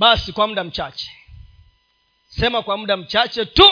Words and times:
basi 0.00 0.32
kwa 0.32 0.46
muda 0.46 0.64
mchache. 0.64 1.10
Sema 2.28 2.62
kwa 2.62 2.76
muda 2.76 2.96
mchache 2.96 3.44
tu. 3.44 3.70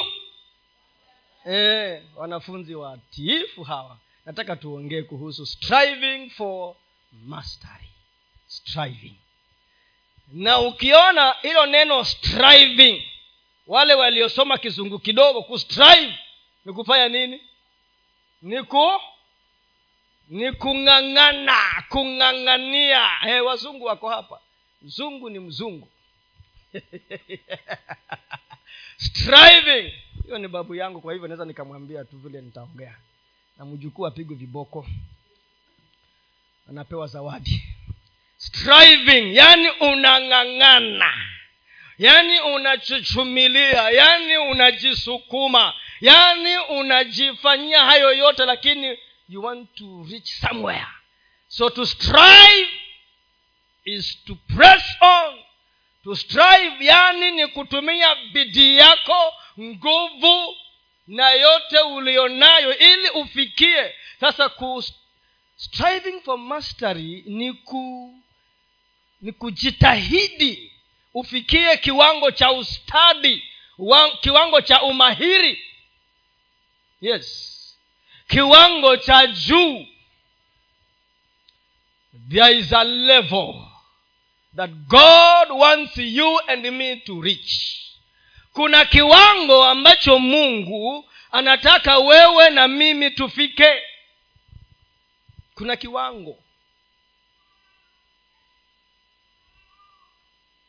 E, 1.50 2.02
wanafunzi 2.16 2.74
watiifu 2.74 3.62
hawa. 3.62 3.98
Nataka 4.26 4.56
tuongee 4.56 5.02
kuhusu 5.02 5.46
striving 5.46 6.30
for 6.30 6.74
mastery. 7.26 7.88
Striving. 8.46 9.14
Na 10.32 10.58
ukiona 10.60 11.32
hilo 11.42 11.66
neno 11.66 12.04
striving 12.04 13.02
wale 13.66 13.94
waliosoma 13.94 14.58
kizungu 14.58 14.98
kidogo 14.98 15.42
kustrive 15.42 16.18
ni 16.64 16.72
kufanya 16.72 17.08
nini? 17.08 17.40
Ni 18.42 18.62
ku 18.62 19.00
ni 20.28 20.52
kung'ang'ana 20.52 21.84
kung'ang'ania. 21.88 23.08
Hey, 23.20 23.40
wazungu 23.40 23.84
wako 23.84 24.08
hapa. 24.08 24.40
Mzungu 24.82 25.30
ni 25.30 25.38
mzungu 25.38 25.88
striving. 29.06 29.92
Hiyo 30.24 30.38
ni 30.38 30.48
babu 30.48 30.74
yangu 30.74 31.00
kwa 31.00 31.12
hivyo 31.12 31.28
naweza 31.28 31.44
nikamwambia 31.44 32.04
tu 32.04 32.18
vile 32.18 32.40
nitaongea. 32.40 32.96
Na 33.58 33.64
mjukuu 33.64 34.06
apigwe 34.06 34.36
viboko. 34.36 34.86
Anapewa 36.68 37.06
zawadi. 37.06 37.64
Striving. 38.36 39.36
Yani 39.36 39.68
unang'ang'ana. 39.70 41.12
Yani 41.98 42.40
unachuchumilia. 42.40 43.90
Yani 43.90 44.36
unajisukuma. 44.36 45.74
Yani 46.00 46.56
unajifanyia 46.58 47.84
hayo 47.84 48.12
yote 48.12 48.44
lakini 48.44 48.98
you 49.28 49.44
want 49.44 49.74
to 49.74 50.06
reach 50.10 50.32
somewhere. 50.40 50.86
So 51.48 51.70
to 51.70 51.86
strive 51.86 52.68
is 53.84 54.24
to 54.24 54.34
press 54.56 54.82
on 55.00 55.38
to 56.08 56.16
strive 56.16 56.84
yani 56.84 57.30
ni 57.30 57.46
kutumia 57.46 58.14
bidii 58.14 58.76
yako 58.76 59.34
nguvu 59.60 60.56
na 61.06 61.30
yote 61.30 61.78
ulionayo 61.80 62.78
ili 62.78 63.10
ufikie. 63.10 63.94
Sasa 64.20 64.48
ku 64.48 64.84
striving 65.56 66.20
for 66.24 66.38
mastery 66.38 67.22
ni 67.26 67.52
ku 67.52 68.14
ni 69.22 69.32
kujitahidi 69.32 70.72
ufikie 71.14 71.76
kiwango 71.76 72.30
cha 72.30 72.52
ustadi 72.52 73.44
wa, 73.78 74.16
kiwango 74.16 74.60
cha 74.60 74.82
umahiri. 74.82 75.64
Yes. 77.00 77.54
Kiwango 78.28 78.96
cha 78.96 79.26
juu. 79.26 79.86
There 82.30 82.58
is 82.58 82.72
a 82.72 82.84
level 82.84 83.67
that 84.56 84.70
god 84.88 85.50
wants 85.50 85.96
you 85.96 86.38
and 86.48 86.62
me 86.72 86.96
to 87.06 87.20
reach. 87.20 87.78
Kuna 88.52 88.84
kiwango 88.84 89.64
ambacho 89.64 90.18
mungu 90.18 91.10
anataka 91.32 91.98
wewe 91.98 92.50
na 92.50 92.68
mimi 92.68 93.10
tufike. 93.10 93.82
Kuna 95.54 95.76
kiwango. 95.76 96.36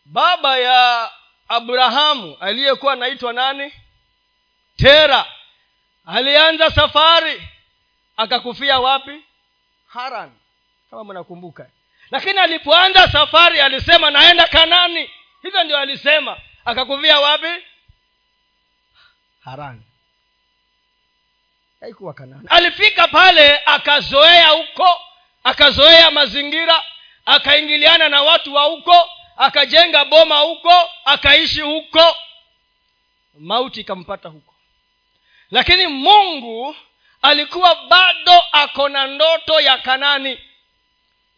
Baba 0.05 0.57
ya 0.57 1.11
abrahamu 1.47 2.37
aliyekuwa 2.39 2.93
anaitwa 2.93 3.33
nani? 3.33 3.73
Tera. 4.77 5.25
Alianza 6.05 6.71
safari 6.71 7.41
akakufia 8.17 8.79
wapi? 8.79 9.23
Haran. 9.87 10.31
Kama 10.89 11.03
mnakumbuka 11.03 11.69
lakini 12.11 12.39
alipoanza 12.39 13.07
safari 13.11 13.61
alisema 13.61 14.11
naenda 14.11 14.47
kanani. 14.47 15.09
Hivyo 15.41 15.63
ndio 15.63 15.77
alisema. 15.77 16.37
Akakuvia 16.65 17.19
wapi? 17.19 17.63
Harani. 19.45 19.81
Haikuwa 21.81 22.13
kanani. 22.13 22.47
Alifika 22.49 23.07
pale 23.07 23.59
akazoea 23.65 24.47
huko 24.47 25.01
akazoea 25.43 26.11
mazingira 26.11 26.83
akaingiliana 27.25 28.09
na 28.09 28.21
watu 28.21 28.53
wa 28.53 28.63
huko 28.63 29.09
akajenga 29.37 30.05
boma 30.05 30.39
huko 30.39 30.89
akaishi 31.05 31.61
huko. 31.61 32.15
Mauti 33.39 33.79
ikampata 33.81 34.29
huko. 34.29 34.55
Lakini 35.51 35.87
mungu 35.87 36.75
alikuwa 37.21 37.75
bado 37.75 38.43
ako 38.51 38.89
na 38.89 39.07
ndoto 39.07 39.59
ya 39.61 39.77
kanani 39.77 40.39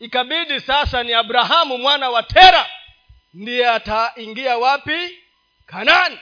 ikabidi 0.02 0.60
sasa 0.60 1.04
ni 1.04 1.14
abrahamu 1.14 1.78
mwana 1.78 2.10
wa 2.10 2.24
tera. 2.24 2.70
Ndiye 3.34 3.70
ataingia 3.70 4.58
wapi? 4.58 5.20
Kanani. 5.66 6.20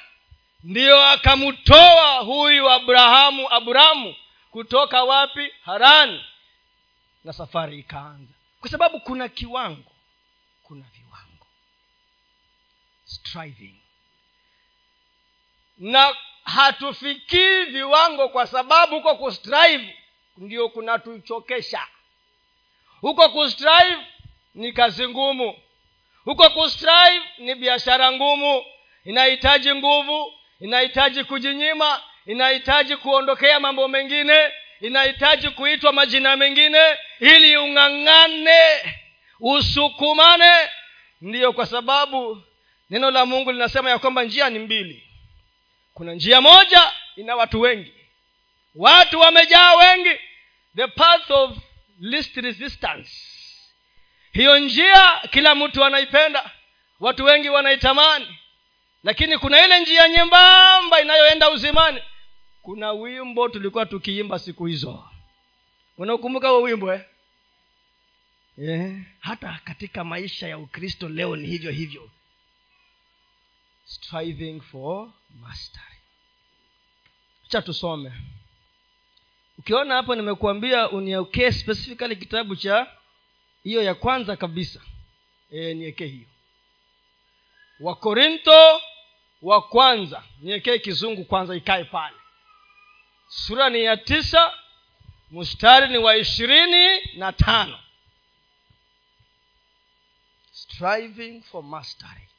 Ndiyo 0.63 1.07
akamtoa 1.07 2.17
huyu 2.19 2.69
abrahamu 2.69 3.49
abrahamu 3.53 4.15
kutoka 4.51 5.03
wapi? 5.03 5.53
Harani. 5.65 6.25
Na 7.23 7.33
safari 7.33 7.79
ikaanza. 7.79 8.33
Kwa 8.59 8.69
sababu 8.69 8.99
kuna 8.99 9.29
kiwango. 9.29 9.91
Kuna 10.63 10.85
viwango. 10.93 11.47
Striving. 13.05 13.75
Na 15.77 16.15
hatufikii 16.43 17.63
viwango 17.63 18.29
kwa 18.29 18.47
sababu 18.47 18.95
huko 18.95 19.15
kustrive 19.15 19.97
ndio 20.37 20.69
kunatuchokesha 20.69 21.87
huko 23.01 23.29
kustrive 23.29 23.97
ni 24.53 24.73
kazi 24.73 25.07
ngumu. 25.07 25.55
Huko 26.25 26.49
kustrive 26.49 27.21
ni 27.37 27.55
biashara 27.55 28.11
ngumu. 28.11 28.65
Inahitaji 29.05 29.75
nguvu 29.75 30.33
inahitaji 30.59 31.23
kujinyima 31.23 32.01
inahitaji 32.25 32.95
kuondokea 32.97 33.59
mambo 33.59 33.87
mengine 33.87 34.51
inahitaji 34.81 35.49
kuitwa 35.49 35.93
majina 35.93 36.35
mengine 36.35 36.81
ili 37.19 37.57
ung'ang'ane 37.57 38.61
usukumane. 39.39 40.69
Ndiyo 41.21 41.53
kwa 41.53 41.65
sababu 41.65 42.43
neno 42.89 43.11
la 43.11 43.25
mungu 43.25 43.51
linasema 43.51 43.89
ya 43.89 43.99
kwamba 43.99 44.23
njia 44.23 44.49
ni 44.49 44.59
mbili. 44.59 45.03
Kuna 45.93 46.13
njia 46.13 46.41
moja 46.41 46.91
ina 47.15 47.35
watu 47.35 47.61
wengi. 47.61 47.93
Watu 48.75 49.19
wamejaa 49.19 49.75
wengi. 49.75 50.19
The 50.75 50.87
path 50.87 51.31
of 51.31 51.51
least 51.99 52.35
resistance. 52.35 53.11
Hiyo 54.31 54.59
njia 54.59 55.11
kila 55.31 55.55
mtu 55.55 55.83
anaipenda 55.85 56.51
watu 56.99 57.23
wengi 57.25 57.49
wanaitamani. 57.49 58.37
Lakini 59.03 59.37
kuna 59.37 59.65
ile 59.65 59.79
njia 59.79 60.09
nyembamba 60.09 61.01
inayoenda 61.01 61.49
uzimani. 61.49 62.01
Kuna 62.61 62.91
wimbo 62.91 63.49
tulikuwa 63.49 63.85
tukiimba 63.85 64.39
siku 64.39 64.65
hizo. 64.65 65.09
Unaokumbuka 65.97 66.49
huo 66.49 66.61
wimbo 66.61 66.93
eh? 66.93 67.01
yeah. 68.57 68.91
hata 69.19 69.59
katika 69.63 70.03
maisha 70.03 70.47
ya 70.47 70.57
ukristo 70.57 71.09
leo 71.09 71.35
ni 71.35 71.47
hivyo 71.47 71.71
hivyo. 71.71 72.09
Striving 73.85 74.61
for 74.61 75.09
mastery. 75.39 75.85
Cha 77.47 77.61
tusome 77.61 78.11
ukiona 79.59 79.95
hapo 79.95 80.15
nimekuambia 80.15 80.89
uniekee 80.89 81.51
specifically 81.51 82.15
kitabu 82.15 82.55
cha 82.55 82.87
hiyo 83.63 83.83
ya 83.83 83.95
kwanza 83.95 84.35
kabisa. 84.37 84.81
E, 85.51 85.73
niekee 85.73 86.05
hiyo. 86.07 86.27
Wakorinto 87.79 88.81
wa 89.41 89.61
kwanza. 89.61 90.23
Niekee 90.41 90.77
kizungu 90.79 91.25
kwanza 91.25 91.55
ikae 91.55 91.83
pale. 91.83 92.15
Sura 93.27 93.69
ni 93.69 93.83
ya 93.83 93.97
tisa 93.97 94.53
mstari 95.31 95.87
ni 95.87 95.97
wa 95.97 96.15
ishirini 96.17 97.01
na 97.15 97.31
tano. 97.33 97.79
Striving 100.51 101.41
for 101.41 101.63
mastery. 101.63 102.29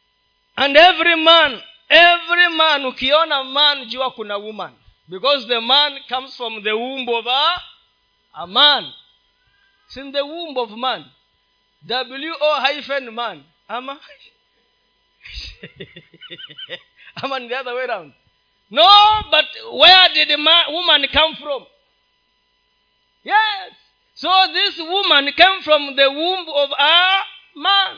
And 0.57 0.77
every 0.77 1.17
man 1.17 1.63
every 1.89 2.49
man 2.49 2.87
ukiona 2.87 3.45
man 3.45 3.85
jua 3.87 4.11
kuna 4.11 4.37
woman 4.37 4.73
because 5.11 5.47
the 5.49 5.61
man 5.61 5.99
comes 6.09 6.37
from 6.37 6.63
the 6.63 6.77
womb 6.77 7.09
of 7.09 7.27
a, 7.27 7.47
a 8.43 8.47
man. 8.47 8.93
It's 9.87 9.97
in 9.97 10.13
the 10.13 10.25
womb 10.25 10.57
of 10.57 10.71
man. 10.79 11.05
W 11.87 12.33
o 12.41 12.61
hyphen 12.61 13.13
man. 13.15 13.43
Ama 13.69 13.99
ama 17.23 17.41
the 17.49 17.55
other 17.55 17.75
way 17.75 17.85
around? 17.87 18.13
No 18.71 18.89
but 19.31 19.47
where 19.73 20.09
did 20.15 20.29
the 20.29 20.39
man, 20.39 20.65
woman 20.71 21.05
come 21.13 21.35
from? 21.35 21.67
Yes. 23.25 23.73
So 24.15 24.29
this 24.53 24.79
woman 24.79 25.27
came 25.37 25.63
from 25.63 25.97
the 25.97 26.11
womb 26.11 26.47
of 26.49 26.71
a 26.71 27.21
man. 27.57 27.97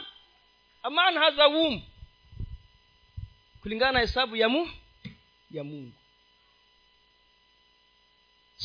A 0.84 0.90
man 0.90 1.14
has 1.22 1.34
a 1.38 1.48
womb. 1.50 1.82
Kulingana 3.62 3.92
na 3.92 4.00
hesabu 4.00 4.36
ya 4.36 4.48
mu 4.48 4.66
ya 5.50 5.64
mungu 5.64 5.92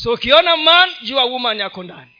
so 0.04 0.14
ukiona 0.14 0.58
man 0.58 0.90
jua 1.02 1.24
woman 1.26 1.60
yako 1.60 1.84
ndani. 1.84 2.12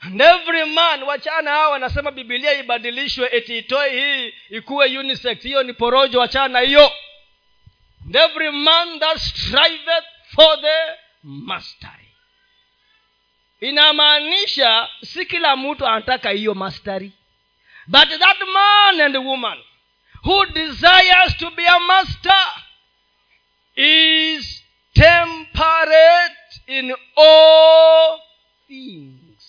And 0.00 0.20
every 0.20 0.64
man 0.64 1.02
wachana 1.02 1.50
hao 1.50 1.70
wanasema 1.70 2.10
bibilia 2.10 2.52
ibadilishwe 2.52 3.28
eti 3.32 3.58
itoe 3.58 3.90
hii 3.90 4.34
ikuwe 4.56 4.98
unisex. 4.98 5.42
Hiyo 5.42 5.62
ni 5.62 5.72
porojo 5.72 6.20
wachana 6.20 6.60
hiyo. 6.60 6.92
And 8.04 8.16
every 8.16 8.50
man 8.50 8.98
that 9.00 9.18
striveth 9.18 10.04
for 10.34 10.60
the 10.60 10.98
mastery. 11.22 12.08
Inamaanisha 13.60 14.88
si 15.04 15.26
kila 15.26 15.56
mtu 15.56 15.86
anataka 15.86 16.30
hiyo 16.30 16.54
mastery. 16.54 17.12
But 17.86 18.08
that 18.08 18.38
man 18.54 19.00
and 19.00 19.16
woman 19.16 19.58
who 20.24 20.46
desires 20.46 21.36
to 21.38 21.50
be 21.50 21.66
a 21.68 21.78
master 21.80 22.46
is 23.76 24.64
temperate 24.94 26.03
in 26.66 26.94
all 27.16 28.20
things. 28.68 29.42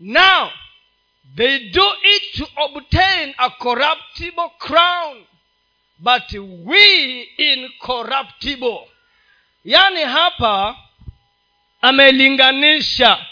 Now 0.00 0.50
they 1.36 1.58
do 1.70 1.82
it 2.02 2.22
to 2.36 2.46
obtain 2.64 3.34
a 3.38 3.50
corruptible 3.50 4.50
crown 4.58 5.24
but 6.00 6.32
we 6.64 7.22
incorruptible. 7.38 8.88
Yaani 9.64 10.02
hapa 10.02 10.76
amelinganisha 11.82 13.26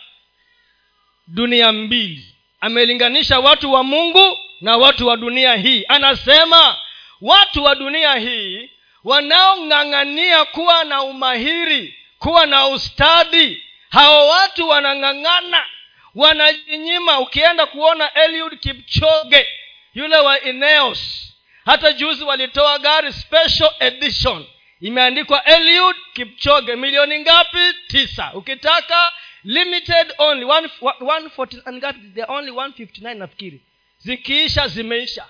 dunia 1.27 1.73
mbili. 1.73 2.35
Amelinganisha 2.61 3.39
watu 3.41 3.73
wa 3.73 3.85
mungu 3.85 4.39
na 4.61 4.77
watu 4.77 5.07
wa 5.07 5.17
dunia 5.17 5.55
hii. 5.57 5.85
Anasema 5.89 6.77
watu 7.21 7.65
wa 7.65 7.75
dunia 7.75 8.15
hii 8.15 8.71
wanaong'ang'ania 9.07 10.45
kuwa 10.45 10.85
na 10.85 11.03
umahiri 11.03 11.95
kuwa 12.19 12.47
na 12.47 12.67
ustadi. 12.69 13.63
Hao 13.91 14.29
watu 14.29 14.69
wanang'ang'ana 14.69 15.67
wanajinyima. 16.15 17.21
Ukienda 17.21 17.67
kuona 17.67 18.15
eliud 18.15 18.59
kipchoge 18.61 19.49
yule 19.95 20.17
wa 20.17 20.41
ineos 20.41 21.33
hata 21.65 21.93
juzi 21.93 22.25
walitoa 22.25 22.79
gari 22.79 23.13
special 23.13 23.71
edition. 23.81 24.47
Imeandikwa 24.81 25.45
eliud 25.45 25.97
kipchoge 26.13 26.77
milioni 26.77 27.19
ngapi? 27.21 27.59
Tisa. 27.89 28.31
Ukitaka 28.35 29.13
limited 29.45 30.15
only 30.19 30.45
one, 30.45 30.69
one, 30.81 30.97
one 31.07 31.31
ngapi 31.73 32.01
the 32.15 32.25
only 32.29 32.51
159 32.51 33.15
nafikiri. 33.15 33.61
Zikiisha 33.99 34.69
zimeisha. 34.69 35.27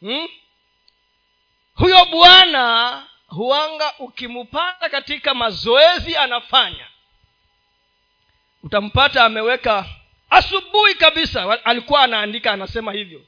Hmm? 0.00 0.28
Huyo 1.78 2.04
bwana 2.04 3.02
huanga 3.26 3.92
ukimpata 3.98 4.88
katika 4.88 5.34
mazoezi 5.34 6.16
anafanya. 6.16 6.86
Utampata 8.62 9.24
ameweka 9.24 9.84
asubuhi 10.30 10.94
kabisa. 10.94 11.64
Alikuwa 11.64 12.02
anaandika 12.02 12.52
anasema 12.52 12.92
hivyo. 12.92 13.20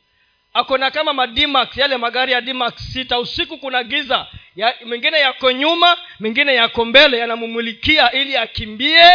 Akona 0.55 0.91
kama 0.91 1.13
madimax 1.13 1.77
yale 1.77 1.97
magari 1.97 2.33
ya 2.33 2.41
dimax 2.41 2.75
sita 2.93 3.19
usiku 3.19 3.59
kuna 3.59 3.85
giza. 3.85 4.27
Ya, 4.57 4.75
mengine 4.85 5.21
yako 5.21 5.53
nyuma 5.53 5.97
mengine 6.21 6.55
yako 6.55 6.85
mbele 6.85 7.19
yanamumulikia 7.19 8.13
ili 8.13 8.37
akimbie. 8.37 9.11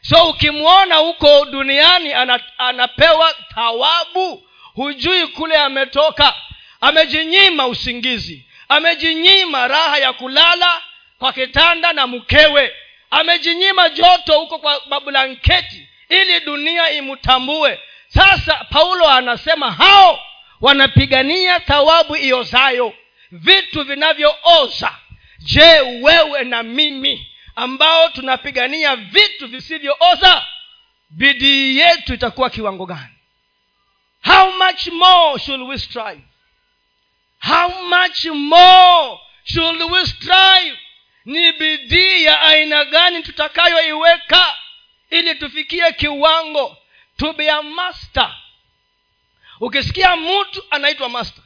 So 0.00 0.28
ukimwona 0.30 0.94
huko 0.96 1.44
duniani 1.44 2.12
ana, 2.12 2.40
anapewa 2.58 3.32
thawabu. 3.54 4.48
Hujui 4.74 5.26
kule 5.26 5.56
ametoka. 5.56 6.34
Amejinyima 6.80 7.66
usingizi 7.66 8.46
amejinyima 8.72 9.68
raha 9.68 9.98
ya 9.98 10.12
kulala 10.12 10.82
kwa 11.18 11.32
kitanda 11.32 11.92
na 11.92 12.06
mkewe. 12.06 12.74
Amejinyima 13.10 13.88
joto 13.88 14.38
huko 14.40 14.58
kwa 14.58 14.82
mablanketi 14.88 15.88
ili 16.08 16.40
dunia 16.40 16.90
imtambue. 16.90 17.80
Sasa 18.08 18.54
paulo 18.70 19.08
anasema 19.08 19.72
hao 19.72 20.20
wanapigania 20.60 21.60
thawabu 21.60 22.16
iozayo 22.16 22.94
vitu 23.30 23.84
vinavyooza. 23.84 24.92
Je 25.38 25.80
wewe 25.80 26.44
na 26.44 26.62
mimi 26.62 27.28
ambao 27.56 28.08
tunapigania 28.08 28.96
vitu 28.96 29.48
visivyooza 29.48 30.46
bidii 31.10 31.78
yetu 31.78 32.14
itakuwa 32.14 32.50
kiwango 32.50 32.86
gani? 32.86 33.14
How 34.24 34.52
much 34.52 34.86
more 34.86 35.38
should 35.40 35.62
we 35.62 35.78
strive 35.78 36.20
how 37.42 37.82
much 37.82 38.24
more 38.26 39.18
should 39.44 39.82
we 39.92 40.06
strive? 40.06 40.78
Ni 41.24 41.52
bidii 41.52 42.24
ya 42.24 42.40
aina 42.42 42.84
gani 42.84 43.22
tutakayoiweka 43.22 44.56
ili 45.10 45.34
tufikie 45.34 45.92
kiwango? 45.92 46.76
To 47.16 47.32
be 47.32 47.50
a 47.50 47.62
master. 47.62 48.34
Ukisikia 49.60 50.16
mtu 50.16 50.64
anaitwa 50.70 51.08
master 51.08 51.44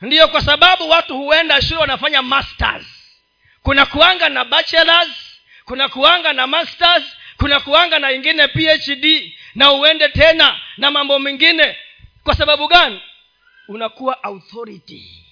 ndiyo 0.00 0.28
kwa 0.28 0.42
sababu 0.42 0.90
watu 0.90 1.16
huenda 1.16 1.62
shule 1.62 1.80
wanafanya 1.80 2.22
masters. 2.22 2.86
Kuna 3.62 3.86
kuanga 3.86 4.28
na 4.28 4.44
bachelors 4.44 5.40
kuna 5.64 5.88
kuanga 5.88 6.32
na 6.32 6.46
masters 6.46 7.04
kuna 7.36 7.60
kuanga 7.60 7.98
na 7.98 8.12
ingine 8.12 8.48
phd 8.48 9.32
na 9.54 9.72
uende 9.72 10.08
tena 10.08 10.60
na 10.76 10.90
mambo 10.90 11.18
mengine. 11.18 11.76
Kwa 12.24 12.34
sababu 12.34 12.68
gani? 12.68 13.00
Unakuwa 13.68 14.22
authority 14.24 15.23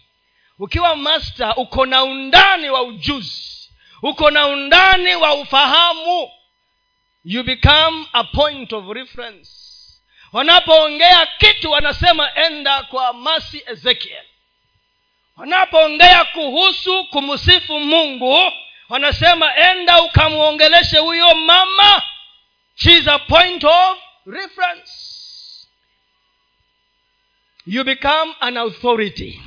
ukiwa 0.62 0.96
master 0.96 1.54
uko 1.56 1.86
na 1.86 2.04
undani 2.04 2.70
wa 2.70 2.82
ujuzi 2.82 3.70
uko 4.02 4.30
na 4.30 4.46
undani 4.46 5.14
wa 5.16 5.34
ufahamu. 5.34 6.30
You 7.24 7.42
become 7.44 8.06
a 8.12 8.24
point 8.24 8.72
of 8.72 8.88
reference. 8.88 9.50
Wanapoongea 10.32 11.26
kitu 11.38 11.70
wanasema 11.70 12.34
enda 12.34 12.82
kwa 12.82 13.12
masi 13.12 13.62
ezekiel. 13.66 14.24
Wanapoongea 15.36 16.24
kuhusu 16.24 17.04
kumsifu 17.04 17.80
mungu 17.80 18.52
wanasema 18.88 19.56
enda 19.56 20.02
ukamwongeleshe 20.02 20.98
huyo 20.98 21.34
mama. 21.34 22.02
She's 22.74 23.08
a 23.08 23.18
point 23.18 23.64
of 23.64 23.98
reference. 24.26 24.92
You 27.66 27.84
become 27.84 28.34
an 28.40 28.56
authority 28.56 29.40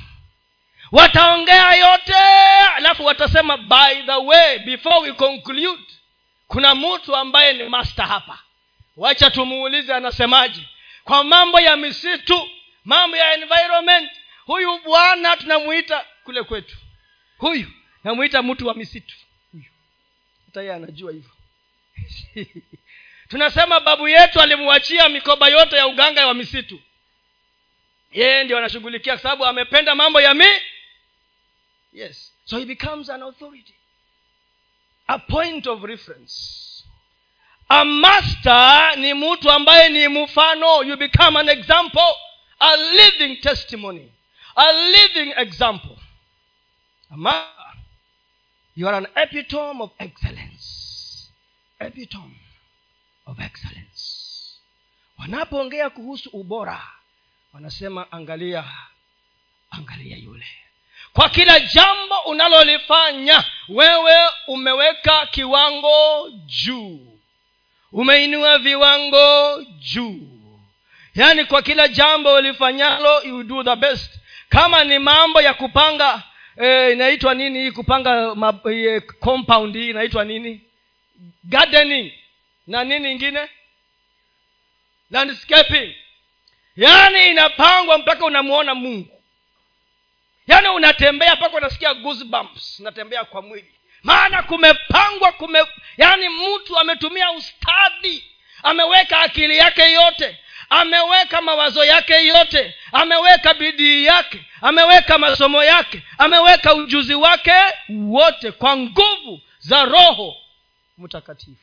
wataongea 0.92 1.74
yote 1.74 2.14
alafu 2.76 3.04
watasema 3.04 3.56
by 3.56 4.02
the 4.06 4.12
way 4.12 4.58
before 4.58 4.98
we 4.98 5.12
conclude 5.12 5.82
kuna 6.48 6.74
mtu 6.74 7.16
ambaye 7.16 7.52
ni 7.52 7.68
master 7.68 8.06
hapa. 8.06 8.38
Wacha 8.96 9.30
tumuulize 9.30 9.94
anasemaje. 9.94 10.60
Kwa 11.04 11.24
mambo 11.24 11.60
ya 11.60 11.76
misitu 11.76 12.50
mambo 12.84 13.16
ya 13.16 13.34
environment 13.34 14.10
huyu 14.44 14.78
bwana 14.78 15.36
tunamuita 15.36 16.04
kule 16.24 16.42
kwetu. 16.42 16.76
Huyu 17.38 17.66
namuita 18.04 18.42
mtu 18.42 18.66
wa 18.66 18.74
misitu. 18.74 19.14
Huyu. 19.52 19.64
Hata 20.46 20.60
yeye 20.60 20.74
anajua 20.74 21.12
hivyo. 21.12 21.30
Tunasema 23.30 23.80
babu 23.80 24.08
yetu 24.08 24.40
alimwachia 24.40 25.08
mikoba 25.08 25.48
yote 25.48 25.76
ya 25.76 25.86
uganga 25.86 26.26
wa 26.26 26.34
misitu. 26.34 26.80
Yeye 28.12 28.44
ndio 28.44 28.58
anashughulikia 28.58 29.12
kwa 29.12 29.22
sababu 29.22 29.46
amependa 29.46 29.94
mambo 29.94 30.20
ya 30.20 30.34
mi 30.34 30.46
yes. 31.96 32.30
So 32.44 32.58
he 32.58 32.64
becomes 32.64 33.08
an 33.08 33.22
authority. 33.22 33.74
A 35.08 35.18
point 35.18 35.66
of 35.66 35.82
reference. 35.82 36.84
A 37.68 37.84
master 37.84 38.96
ni 38.98 39.14
mtu 39.14 39.50
ambaye 39.50 39.88
ni 39.88 40.08
mfano. 40.08 40.82
You 40.82 40.96
become 40.96 41.40
an 41.40 41.48
example. 41.48 42.14
A 42.60 42.76
living 42.76 43.40
testimony. 43.40 44.12
A 44.56 44.72
living 44.72 45.32
example. 45.36 45.96
Ama 47.10 47.52
you 48.76 48.88
are 48.88 48.96
an 48.96 49.06
epitome 49.16 49.80
of 49.82 49.90
excellence. 49.98 51.30
Epitome 51.80 52.40
of 53.26 53.38
excellence. 53.40 54.60
Wanapoongea 55.18 55.90
kuhusu 55.90 56.30
ubora 56.32 56.82
wanasema 57.52 58.12
angalia 58.12 58.64
angalia 59.70 60.16
yule 60.16 60.46
kwa 61.16 61.28
kila 61.28 61.60
jambo 61.60 62.18
unalolifanya 62.26 63.44
wewe 63.68 64.14
umeweka 64.46 65.26
kiwango 65.26 66.28
juu. 66.46 67.18
Umeinua 67.92 68.58
viwango 68.58 69.62
juu. 69.78 70.20
Yaani 71.14 71.44
kwa 71.44 71.62
kila 71.62 71.88
jambo 71.88 72.34
ulifanyalo 72.34 73.22
you 73.22 73.42
do 73.42 73.62
the 73.64 73.76
best. 73.76 74.18
Kama 74.48 74.84
ni 74.84 74.98
mambo 74.98 75.40
ya 75.40 75.54
kupanga 75.54 76.22
eh, 76.62 76.92
inaitwa 76.92 77.34
nini 77.34 77.58
hii 77.58 77.70
kupanga 77.70 78.34
ma, 78.34 78.60
eh, 78.72 79.02
compound 79.20 79.74
hii 79.76 79.90
inaitwa 79.90 80.24
nini? 80.24 80.60
Gardening. 81.44 82.12
Na 82.66 82.84
nini 82.84 83.12
ingine? 83.12 83.48
Landscaping. 85.10 85.94
Yaani 86.76 87.30
inapangwa 87.30 87.98
mpaka 87.98 88.24
unamwona 88.24 88.74
mungu 88.74 89.15
yaani 90.46 90.68
unatembea 90.68 91.36
mpaka 91.36 91.56
unasikia 91.56 91.94
goosebumps 91.94 92.80
unatembea 92.80 93.24
kwa 93.24 93.42
mwili. 93.42 93.72
Maana 94.02 94.42
kumepangwa 94.42 95.32
kume 95.32 95.66
yaani 95.96 96.28
mtu 96.28 96.78
ametumia 96.78 97.30
ustadi 97.32 98.24
ameweka 98.62 99.20
akili 99.20 99.56
yake 99.56 99.92
yote 99.92 100.38
ameweka 100.70 101.40
mawazo 101.42 101.84
yake 101.84 102.26
yote 102.26 102.74
ameweka 102.92 103.54
bidii 103.54 104.04
yake 104.04 104.44
ameweka 104.60 105.18
masomo 105.18 105.64
yake 105.64 106.02
ameweka 106.18 106.74
ujuzi 106.74 107.14
wake 107.14 107.52
wote 107.88 108.52
kwa 108.52 108.76
nguvu 108.76 109.40
za 109.58 109.84
roho 109.84 110.36
mtakatifu. 110.98 111.62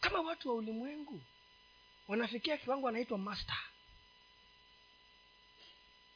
Kama 0.00 0.20
watu 0.20 0.48
wa 0.48 0.54
ulimwengu 0.54 1.20
wanafikia 2.08 2.56
kiwango 2.56 2.86
wanaitwa 2.86 3.18
master. 3.18 3.56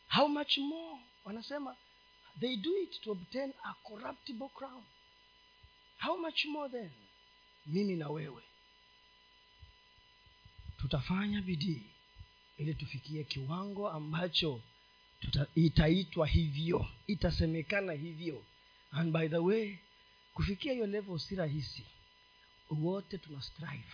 How 0.09 0.29
much 0.29 0.59
more 0.59 0.99
wanasema 1.29 1.77
they 2.41 2.57
do 2.57 2.71
it 2.83 3.01
to 3.01 3.13
obtain 3.13 3.53
a 3.65 3.75
corruptible 3.89 4.49
crown. 4.49 4.83
How 5.99 6.17
much 6.17 6.45
more 6.45 6.69
then? 6.69 6.91
Mimi 7.67 7.97
na 7.97 8.09
wewe 8.09 8.43
tutafanya 10.81 11.41
bidii 11.43 11.83
ili 12.59 12.75
tufikie 12.75 13.25
kiwango 13.25 13.91
ambacho 13.91 14.61
tuta, 15.21 15.47
itaitwa 15.55 16.27
hivyo 16.27 16.87
itasemekana 17.07 17.93
hivyo. 17.93 18.45
And 18.91 19.13
by 19.13 19.29
the 19.29 19.37
way 19.39 19.77
kufikia 20.35 20.73
hiyo 20.73 20.87
level 20.87 21.19
si 21.19 21.37
rahisi. 21.37 21.83
Wote 22.71 23.19
tuna 23.19 23.43
strive. 23.43 23.85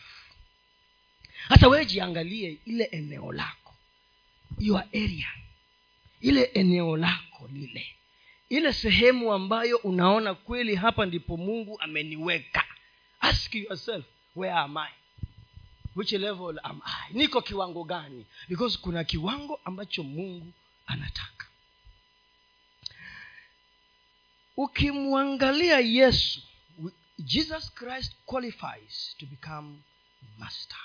Hasa 1.48 1.68
wewe 1.68 1.86
jiangalie 1.86 2.58
ile 2.64 2.84
eneo 2.84 3.32
lako 3.32 3.74
your 4.58 4.80
area 4.92 5.28
ile 6.24 6.42
eneo 6.54 6.96
lako 6.96 7.48
lile. 7.52 7.86
Ile 8.48 8.72
sehemu 8.72 9.32
ambayo 9.32 9.76
unaona 9.76 10.34
kweli 10.34 10.74
hapa 10.74 11.06
ndipo 11.06 11.36
mungu 11.36 11.80
ameniweka. 11.80 12.64
Ask 13.20 13.54
yourself 13.54 14.04
where 14.36 14.54
am 14.54 14.76
i? 14.76 14.90
Which 15.96 16.12
level 16.12 16.60
am 16.62 16.80
i? 16.84 17.12
Niko 17.12 17.42
kiwango 17.42 17.84
gani? 17.84 18.26
Because 18.48 18.78
kuna 18.78 19.04
kiwango 19.04 19.60
ambacho 19.64 20.02
mungu 20.02 20.52
anataka. 20.86 21.46
Ukimwangalia 24.56 25.80
yesu 25.80 26.40
jesus 27.18 27.74
christ 27.74 28.12
qualifies 28.26 29.16
to 29.18 29.26
become 29.26 29.78
master 30.38 30.78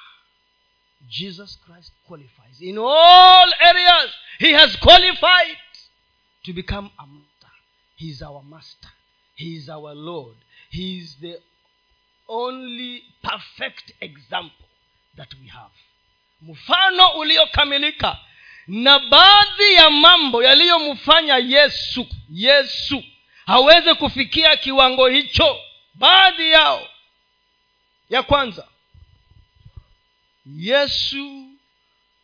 jesus 1.07 1.57
christ 1.65 1.91
qualifies. 2.07 2.61
In 2.61 2.77
all 2.77 3.47
areas 3.65 4.11
he 4.39 4.53
has 4.53 4.75
qualified 4.77 5.57
to 6.43 6.53
become 6.53 6.89
a 6.99 7.05
master. 7.07 7.51
He 7.95 8.09
is 8.09 8.21
our 8.21 8.43
master. 8.43 8.89
He 9.35 9.55
is 9.55 9.69
our 9.69 9.93
lord. 9.95 10.35
He 10.69 10.99
is 10.99 11.15
the 11.21 11.39
only 12.27 13.03
perfect 13.23 13.91
example 14.01 14.65
that 15.17 15.33
we 15.41 15.47
have. 15.47 15.71
Mfano 16.41 17.07
uliokamilika 17.17 18.17
na 18.67 18.99
baadhi 18.99 19.73
ya 19.73 19.89
mambo 19.89 20.43
yaliyomfanya 20.43 21.37
yesu 21.37 22.07
yesu 22.29 23.03
haweze 23.45 23.93
kufikia 23.93 24.57
kiwango 24.57 25.07
hicho. 25.07 25.59
Baadhi 25.93 26.51
yao 26.51 26.87
ya 28.09 28.23
kwanza 28.23 28.67
yesu 30.57 31.45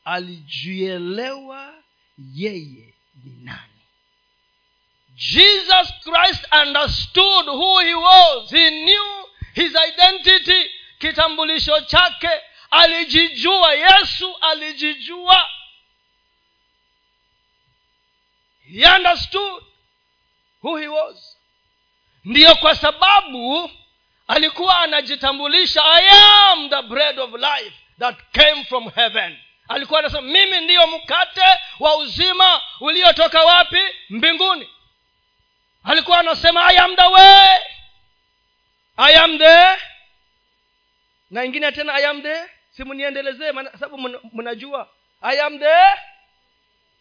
alijielewa 0.06 1.74
yeye 2.34 2.94
ni 3.24 3.32
nani. 3.44 3.60
Jesus 5.16 5.94
christ 6.04 6.46
understood 6.62 7.46
who 7.48 7.80
he 7.80 7.94
was. 7.94 8.50
He 8.52 8.70
knew 8.70 9.26
his 9.54 9.76
identity. 9.76 10.72
Kitambulisho 11.00 11.82
chake 11.82 12.30
alijijua. 12.72 13.74
Yesu 13.74 14.36
alijijua. 14.42 15.50
He 18.68 18.86
understood 18.86 19.64
who 20.62 20.76
he 20.78 20.88
was. 20.88 21.38
Ndiyo 22.26 22.56
kwa 22.56 22.76
sababu 22.76 23.72
alikuwa 24.28 24.80
anajitambulisha 24.80 25.84
i 25.86 26.08
am 26.10 26.70
the 26.70 26.82
bread 26.82 27.20
of 27.20 27.34
life 27.34 27.76
that 28.00 28.16
came 28.34 28.64
from 28.66 28.90
heaven. 28.90 29.38
Alikuwa 29.68 30.00
anasema 30.00 30.22
mimi 30.22 30.62
ndiyo 30.62 30.88
mkate 30.88 31.42
wa 31.80 31.96
uzima 31.98 32.62
uliotoka 32.80 33.44
wapi? 33.44 33.82
Mbinguni. 34.10 34.70
Alikuwa 35.84 36.20
anasema 36.20 36.66
i 36.74 36.78
am 36.78 36.96
the 36.96 37.06
way. 37.06 37.60
I 38.98 39.16
am 39.16 39.38
the 39.38 39.66
na 41.30 41.44
ingine 41.46 41.72
tena 41.72 41.94
i 41.94 42.06
am 42.06 42.22
the 42.22 42.50
simuniendelezee 42.72 43.54
sababu 43.80 43.98
mnajua. 44.34 44.90
I 45.22 45.42
am 45.42 45.60
the 45.60 45.76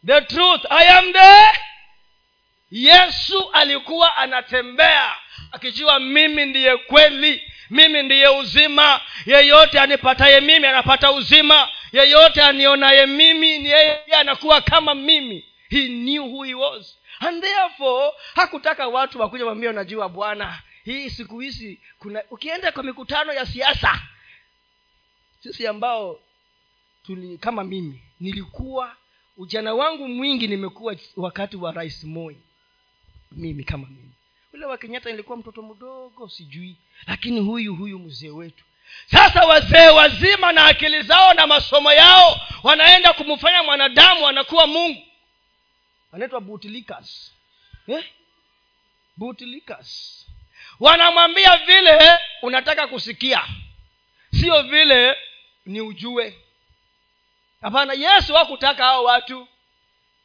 the 0.07 0.21
truth 0.21 0.65
i 0.71 0.89
am 0.89 1.13
the 1.13 1.59
yesu 2.71 3.51
alikuwa 3.53 4.17
anatembea 4.17 5.15
akijua 5.53 6.01
mimi 6.01 6.45
ndiye 6.47 6.77
kweli 6.77 7.53
mimi 7.71 8.03
ndiye 8.03 8.29
uzima. 8.29 9.01
Yeyote 9.27 9.81
anipataye 9.81 10.41
mimi 10.41 10.67
anapata 10.67 11.13
uzima. 11.13 11.69
Yeyote 11.93 12.43
anionaye 12.43 13.07
mimi 13.07 13.59
ni 13.59 13.69
yeye 13.69 14.03
anakuwa 14.19 14.61
kama 14.61 14.95
mimi. 14.95 15.45
He 15.69 15.89
knew 15.89 16.25
who 16.25 16.43
he 16.43 16.55
was. 16.55 16.99
And 17.21 17.43
therefore 17.43 18.13
hakutaka 18.35 18.89
watu 18.89 19.21
wakuja 19.21 19.47
wambia 19.47 19.71
unajua 19.71 20.09
bwana. 20.09 20.63
Hii 20.85 21.11
siku 21.11 21.41
hizi 21.41 21.81
kuna 21.99 22.23
ukienda 22.31 22.73
kwa 22.73 22.83
mikutano 22.83 23.33
ya 23.33 23.47
siasa 23.47 24.03
sisi 25.41 25.67
ambao 25.67 26.21
tuli 27.07 27.39
kama 27.39 27.65
mimi 27.65 28.03
nilikuwa 28.21 28.97
ujana 29.37 29.75
wangu 29.75 30.09
mwingi 30.09 30.49
nimekuwa 30.49 30.97
wakati 31.17 31.57
wa 31.57 31.73
rais 31.73 32.05
moi. 32.05 32.37
Mimi 33.33 33.65
kama 33.65 33.87
mimi 33.87 34.11
ule 34.55 34.67
wa 34.67 34.79
kenyatta 34.79 35.11
nilikuwa 35.11 35.39
mtoto 35.39 35.63
mdogo 35.63 36.29
sijui. 36.29 36.77
Lakini 37.07 37.41
huyu 37.41 37.75
huyu 37.77 37.99
mzee 37.99 38.31
wetu. 38.31 38.65
Sasa 39.07 39.45
wazee 39.47 39.89
wazima 39.89 40.53
na 40.53 40.67
akili 40.67 41.03
zao 41.03 41.35
na 41.35 41.47
masomo 41.47 41.93
yao 41.93 42.41
wanaenda 42.63 43.13
kumfanya 43.13 43.63
mwanadamu 43.63 44.29
anakuwa 44.29 44.67
mungu. 44.67 45.03
Anaitwa 46.13 46.41
eh? 47.87 48.05
wanamwambia 50.81 51.57
vile 51.57 52.19
unataka 52.43 52.87
kusikia. 52.87 53.43
Sio 54.41 54.63
vile 54.63 55.17
ni 55.67 55.81
ujue. 55.81 56.39
Hapana 57.61 57.93
yesu 57.93 58.35
hakutaka 58.35 58.85
hao 58.85 59.05
watu. 59.05 59.49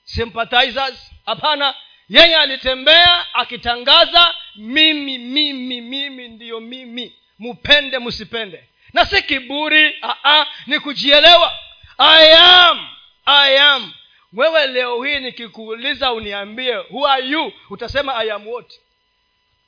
Sympathizers? 0.03 1.11
Hapana 1.25 1.75
yeye 2.09 2.35
alitembea 2.35 3.33
akitangaza 3.33 4.35
mimi 4.55 5.17
mimi 5.17 5.81
mimi 5.81 6.27
ndiyo 6.27 6.59
mimi. 6.59 7.15
Mupende 7.39 7.99
msipende 7.99 8.69
na 8.93 9.05
si 9.05 9.21
kiburi 9.23 9.95
Aa, 10.03 10.45
ni 10.67 10.79
kujielewa. 10.79 11.59
I 11.97 12.33
am 12.37 12.87
i 13.25 13.57
am. 13.59 13.93
Wewe 14.33 14.67
leo 14.67 15.03
hii 15.03 15.19
nikikuuliza 15.19 16.13
uniambie 16.13 16.75
who 16.77 17.07
are 17.07 17.27
you? 17.27 17.53
Utasema 17.69 18.15
i 18.15 18.31
am 18.31 18.47
what? 18.47 18.73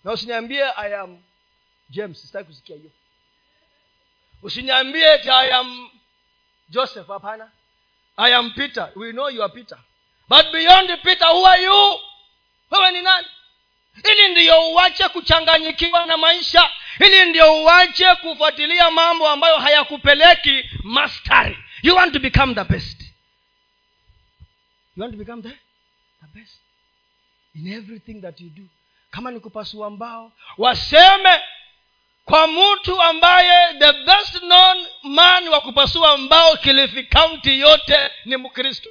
Na 0.04 0.12
usiniambie 0.12 0.64
i 0.76 0.96
am 0.96 1.18
james. 1.90 2.22
Sitaki 2.22 2.46
kusikia 2.46 2.76
hiyo. 2.76 2.90
Usiniambie 4.44 5.08
i 5.30 5.52
am 5.52 5.90
joseph. 6.70 7.08
Hapana. 7.08 7.52
I 8.18 8.34
am 8.36 8.52
peter. 8.52 8.92
We 8.96 9.12
know 9.12 9.30
you 9.30 9.44
are 9.44 9.54
peter. 9.54 9.78
But 10.30 10.52
beyond 10.52 11.02
peter 11.04 11.28
who 11.28 11.46
are 11.48 11.64
you 11.64 12.00
wewe 12.72 12.92
ni 12.92 13.02
nani? 13.02 13.28
Ili 14.12 14.30
ndiyo 14.30 14.70
uwache 14.70 15.10
kuchanganyikiwa 15.10 16.06
na 16.06 16.18
maisha. 16.18 16.70
Ili 17.00 17.26
ndio 17.26 17.62
uwache 17.62 18.16
kufuatilia 18.16 18.92
mambo 18.92 19.28
ambayo 19.30 19.58
hayakupeleki 19.58 20.70
mastari. 20.84 21.58
You 21.84 21.96
want 21.96 22.14
to 22.14 22.20
become 22.20 22.56
the 22.56 22.64
best. 22.64 23.02
You 24.98 25.02
want 25.04 25.14
to 25.14 25.18
become 25.20 25.42
the, 25.42 25.50
the 25.50 26.40
best 26.40 26.58
in 27.56 27.68
everything 27.74 28.22
that 28.22 28.42
you 28.42 28.50
do. 28.50 28.64
Kama 29.12 29.32
ni 29.32 29.40
kupasua 29.40 29.90
mbao 29.90 30.32
waseme 30.58 31.42
kwa 32.26 32.48
mtu 32.48 33.02
ambaye 33.02 33.74
the 33.80 33.94
best 33.94 34.40
known 34.40 34.86
man 35.04 35.48
wa 35.48 35.62
kupasua 35.62 36.18
mbao 36.18 36.58
kilifi 36.58 37.04
kaunti 37.04 37.60
yote 37.60 38.12
ni 38.26 38.38
mkristo 38.38 38.90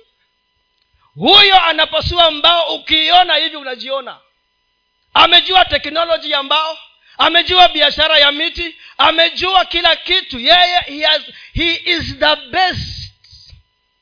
huyo 1.21 1.61
anapasua 1.63 2.31
mbao 2.31 2.75
ukiiona 2.75 3.37
hivi 3.37 3.57
unajiona. 3.57 4.19
Amejua 5.15 5.65
teknoloji 5.65 6.31
ya 6.31 6.43
mbao 6.43 6.79
amejua 7.19 7.69
biashara 7.69 8.19
ya 8.19 8.33
miti 8.33 8.77
amejua 8.99 9.65
kila 9.65 9.97
kitu. 9.97 10.39
Yeye 10.39 10.81
he, 10.87 11.03
has, 11.05 11.23
he 11.53 11.75
is 11.75 12.19
the 12.19 12.37
best 12.51 13.11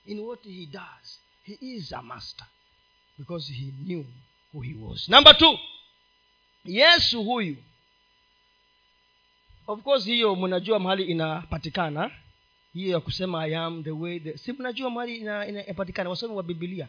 in 0.07 0.21
what 0.21 0.45
he 0.45 0.67
does. 0.67 1.21
He 1.45 1.59
is 1.61 1.93
a 1.93 2.03
master 2.03 2.47
because 3.19 3.53
he 3.53 3.73
knew 3.85 4.05
who 4.53 4.61
he 4.63 4.75
was. 4.81 5.09
Number 5.09 5.39
two 5.39 5.59
yesu 6.65 7.25
huyu. 7.25 7.57
Of 9.67 9.83
course 9.83 10.05
hiyo 10.05 10.37
mnajua 10.37 10.79
mahali 10.79 11.05
inapatikana. 11.05 12.11
Hiyo 12.75 12.91
ya 12.93 13.01
kusema 13.01 13.43
i 13.47 13.55
am 13.57 13.85
the 13.85 13.91
way 13.91 14.21
the... 14.21 14.39
si 14.39 14.53
mnajua 14.53 14.91
mahali 14.91 15.17
inapatikana 15.17 16.03
ina, 16.07 16.11
wasomi 16.11 16.35
wa 16.35 16.43
bibilia 16.43 16.89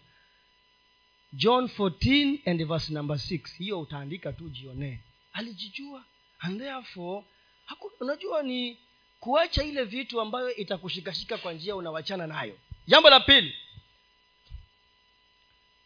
john 1.34 1.66
14 1.68 2.40
and 2.46 2.66
verse 2.68 2.94
number 2.94 3.18
6 3.18 3.58
hiyo 3.58 3.80
utaandika 3.80 4.34
tu 4.34 4.50
jionee 4.50 5.00
alijijua. 5.34 6.04
And 6.40 6.60
therefore 6.62 7.26
unajua 8.00 8.44
ni 8.44 8.78
kuacha 9.20 9.64
ile 9.64 9.84
vitu 9.84 10.22
ambayo 10.22 10.56
itakushikashika 10.56 11.38
kwa 11.38 11.54
njia 11.54 11.76
unawachana 11.76 12.28
nayo. 12.28 12.58
Jambo 12.88 13.10
la 13.10 13.20
pili. 13.20 13.56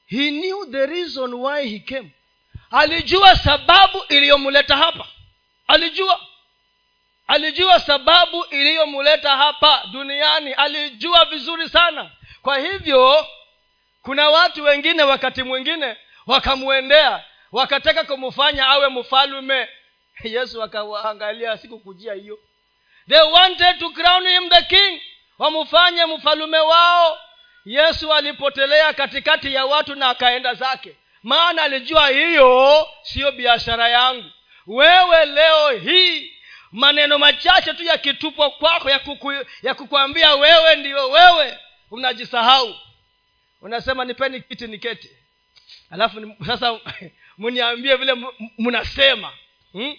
He 0.06 0.32
knew 0.32 0.66
the 0.66 0.86
reason 0.86 1.34
why 1.34 1.70
he 1.70 1.80
came. 1.80 2.12
Alijua 2.72 3.36
sababu 3.36 4.04
iliyomleta 4.10 4.78
hapa. 4.78 5.08
Alijua. 5.68 6.28
Alijua 7.28 7.80
sababu 7.80 8.46
iliyomleta 8.46 9.38
hapa 9.38 9.84
duniani. 9.92 10.54
Alijua 10.54 11.26
vizuri 11.26 11.70
sana. 11.70 12.12
Kwa 12.42 12.60
hivyo 12.60 13.28
kuna 14.04 14.30
watu 14.30 14.64
wengine 14.64 15.04
wakati 15.04 15.44
mwingine 15.44 15.98
wakamwendea 16.28 17.24
wakataka 17.52 18.04
kumfanya 18.04 18.68
awe 18.68 18.90
mfalume 18.90 19.70
yesu 20.24 20.64
akawaangalia 20.64 21.58
sikukujia 21.58 22.14
hiyo. 22.14 22.40
They 23.10 23.22
wanted 23.22 23.80
to 23.80 23.90
crown 23.90 24.28
him 24.28 24.50
the 24.50 24.62
king 24.62 25.02
wamfanye 25.40 26.06
mfalume 26.06 26.60
wao. 26.60 27.20
Yesu 27.66 28.14
alipotelea 28.14 28.94
katikati 28.94 29.54
ya 29.54 29.66
watu 29.66 29.96
na 29.96 30.10
akaenda 30.10 30.54
zake. 30.54 30.96
Maana 31.24 31.64
alijua 31.64 32.08
hiyo 32.10 32.88
siyo 33.02 33.32
biashara 33.32 33.90
yangu. 33.90 34.30
Wewe 34.68 35.26
leo 35.26 35.70
hii 35.72 36.34
maneno 36.72 37.18
machache 37.18 37.74
tu 37.74 37.84
yakitupwa 37.84 38.50
kwako 38.50 38.90
ya, 38.90 39.00
ya 39.64 39.74
kukwambia 39.74 40.36
wewe 40.36 40.76
ndiyo 40.76 41.10
wewe 41.10 41.60
unajisahau 41.92 42.76
unasema 43.64 44.06
nipeni 44.06 44.42
kiti 44.42 44.68
niketi. 44.68 45.10
Alafu 45.90 46.34
sasa 46.48 46.80
mniambie 47.38 47.96
vile 47.96 48.16
mnasema 48.58 49.32
hmm? 49.72 49.98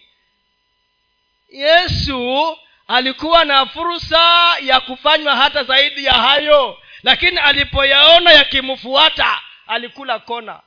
yesu 1.49 2.57
alikuwa 2.89 3.45
na 3.45 3.67
fursa 3.67 4.57
ya 4.63 4.81
kufanywa 4.81 5.37
hata 5.37 5.65
zaidi 5.65 6.05
ya 6.05 6.13
hayo. 6.13 6.79
Lakini 7.03 7.39
alipoyaona 7.39 8.33
yakimfuata 8.33 9.41
alikula 9.67 10.19
kona. 10.19 10.61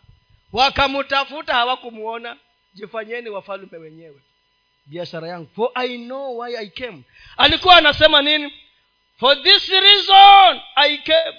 Wakamtafuta 0.54 1.54
hawakumuona. 1.54 2.38
Jifanyeni 2.74 3.30
wafalume 3.30 3.78
wenyewe. 3.78 4.22
Biashara 4.86 5.28
yangu. 5.28 5.50
For 5.56 5.72
i 5.76 5.98
know 5.98 6.40
why 6.40 6.58
i 6.58 6.68
came. 6.70 7.04
Alikuwa 7.38 7.78
anasema 7.78 8.22
nini? 8.22 8.54
For 9.20 9.44
this 9.44 9.70
reason 9.70 10.62
i 10.76 10.98
came 10.98 11.38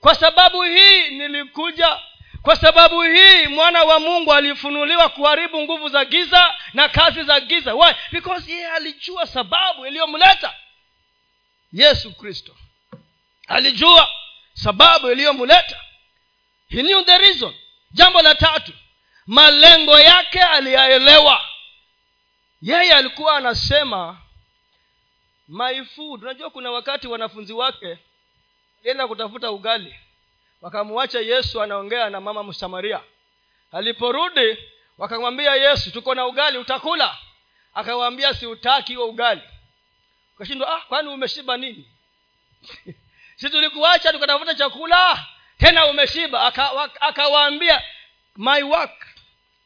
kwa 0.00 0.14
sababu 0.14 0.62
hii 0.62 1.10
nilikuja. 1.10 1.98
Kwa 2.42 2.56
sababu 2.56 3.02
hii 3.02 3.46
mwana 3.46 3.82
wa 3.84 4.00
mungu 4.00 4.32
alifunuliwa 4.32 5.08
kuharibu 5.08 5.62
nguvu 5.62 5.88
za 5.88 6.04
giza 6.04 6.54
na 6.72 6.88
kazi 6.88 7.22
za 7.22 7.40
giza. 7.40 7.74
Why? 7.74 7.92
Because 8.12 8.52
yeye 8.52 8.68
alijua 8.70 9.26
sababu 9.26 9.86
iliyomleta 9.86 10.54
yesu 11.72 12.14
kristo. 12.16 12.56
Alijua 13.48 14.08
sababu 14.54 15.10
iliyomleta. 15.10 15.80
He 16.68 16.82
knew 16.82 17.02
the 17.04 17.18
reason. 17.18 17.54
Jambo 17.90 18.22
la 18.22 18.34
tatu 18.34 18.72
malengo 19.26 20.00
yake 20.00 20.42
aliyaelewa. 20.42 21.44
Yeye 22.62 22.92
alikuwa 22.92 23.36
anasema 23.36 24.20
my 25.48 25.84
food. 25.84 26.22
Unajua 26.22 26.50
kuna 26.50 26.70
wakati 26.70 27.08
wanafunzi 27.08 27.52
wake 27.52 27.98
alienda 28.80 29.08
kutafuta 29.08 29.50
ugali. 29.50 29.94
Wakamwacha 30.60 31.20
yesu 31.20 31.62
anaongea 31.62 32.10
na 32.10 32.20
mama 32.20 32.42
msamaria. 32.42 33.00
Aliporudi 33.72 34.58
wakamwambia 34.98 35.54
yesu 35.54 35.90
tuko 35.90 36.14
na 36.14 36.26
ugali 36.26 36.58
utakula. 36.58 37.18
Akawambia 37.74 38.34
siutaki 38.34 38.94
huo 38.94 39.08
ugali. 39.08 39.42
Ukashindwa 40.34 40.76
ah 40.76 40.80
kwani 40.80 41.08
umeshiba 41.08 41.56
nini? 41.56 41.88
Si 43.36 43.50
tulikuacha 43.50 44.12
tukatafuta 44.12 44.54
chakula 44.54 45.26
tena 45.58 45.86
umeshiba. 45.86 46.46
Akawaambia 47.00 47.76
aka 47.76 47.84
my 48.36 48.62
work 48.62 49.06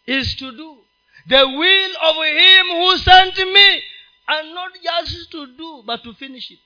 is 0.07 0.37
to 0.37 0.53
do 0.53 0.85
the 1.29 1.42
will 1.42 1.96
of 2.03 2.16
him 2.16 2.66
who 2.68 2.98
sent 2.98 3.38
me 3.38 3.83
and 4.27 4.55
not 4.55 4.72
just 4.83 5.31
to 5.31 5.46
do 5.46 5.83
but 5.83 6.03
to 6.03 6.14
finish 6.14 6.51
it 6.51 6.61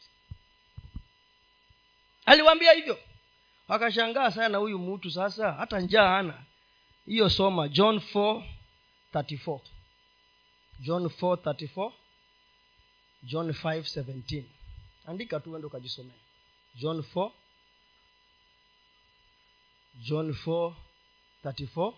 aliwaambia 2.27 2.73
hivyo. 2.73 2.99
Wakashangaa 3.69 4.31
sana 4.31 4.59
huyu 4.59 4.79
mtu 4.79 5.11
sasa 5.11 5.53
hata 5.53 5.81
njaa 5.81 6.09
hana. 6.09 6.35
Hiyo 7.07 7.31
soma 7.31 7.69
john 7.69 7.97
434 8.15 9.61
john 10.81 11.05
434 11.05 11.93
john 13.23 13.51
517 13.51 14.43
andika 15.07 15.41
tu 15.41 15.53
wende 15.53 15.67
ukajisomea 15.67 16.15
john 16.75 16.99
4 17.15 17.31
john 19.95 20.31
434 20.47 21.93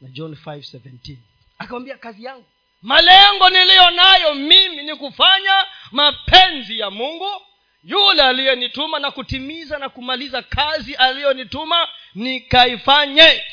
na 0.00 0.08
john 0.08 0.32
5 0.32 0.78
17 0.78 1.16
akamwambia 1.58 1.98
kazi 1.98 2.24
yangu 2.24 2.44
malengo 2.82 3.50
niliyo 3.50 3.90
nayo 3.90 4.34
mimi 4.34 4.82
ni 4.82 4.96
kufanya 4.96 5.66
mapenzi 5.92 6.78
ya 6.78 6.90
mungu 6.90 7.42
yule 7.84 8.22
aliyenituma 8.22 8.98
na 8.98 9.10
kutimiza 9.10 9.78
na 9.78 9.88
kumaliza 9.88 10.42
kazi 10.42 10.94
aliyonituma 10.94 11.88
nikaifanye. 12.14 13.44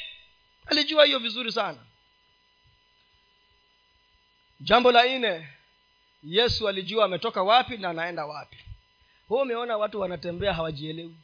Alijua 0.65 1.05
hiyo 1.05 1.19
vizuri 1.19 1.51
sana. 1.51 1.77
Jambo 4.59 4.91
la 4.91 5.03
nne 5.05 5.47
yesu 6.23 6.67
alijua 6.69 7.05
ametoka 7.05 7.43
wapi 7.43 7.77
na 7.77 7.89
anaenda 7.89 8.25
wapi. 8.25 8.57
Hu 9.27 9.35
umeona 9.35 9.77
watu 9.77 9.99
wanatembea 10.01 10.53
hawajielewi. 10.53 11.15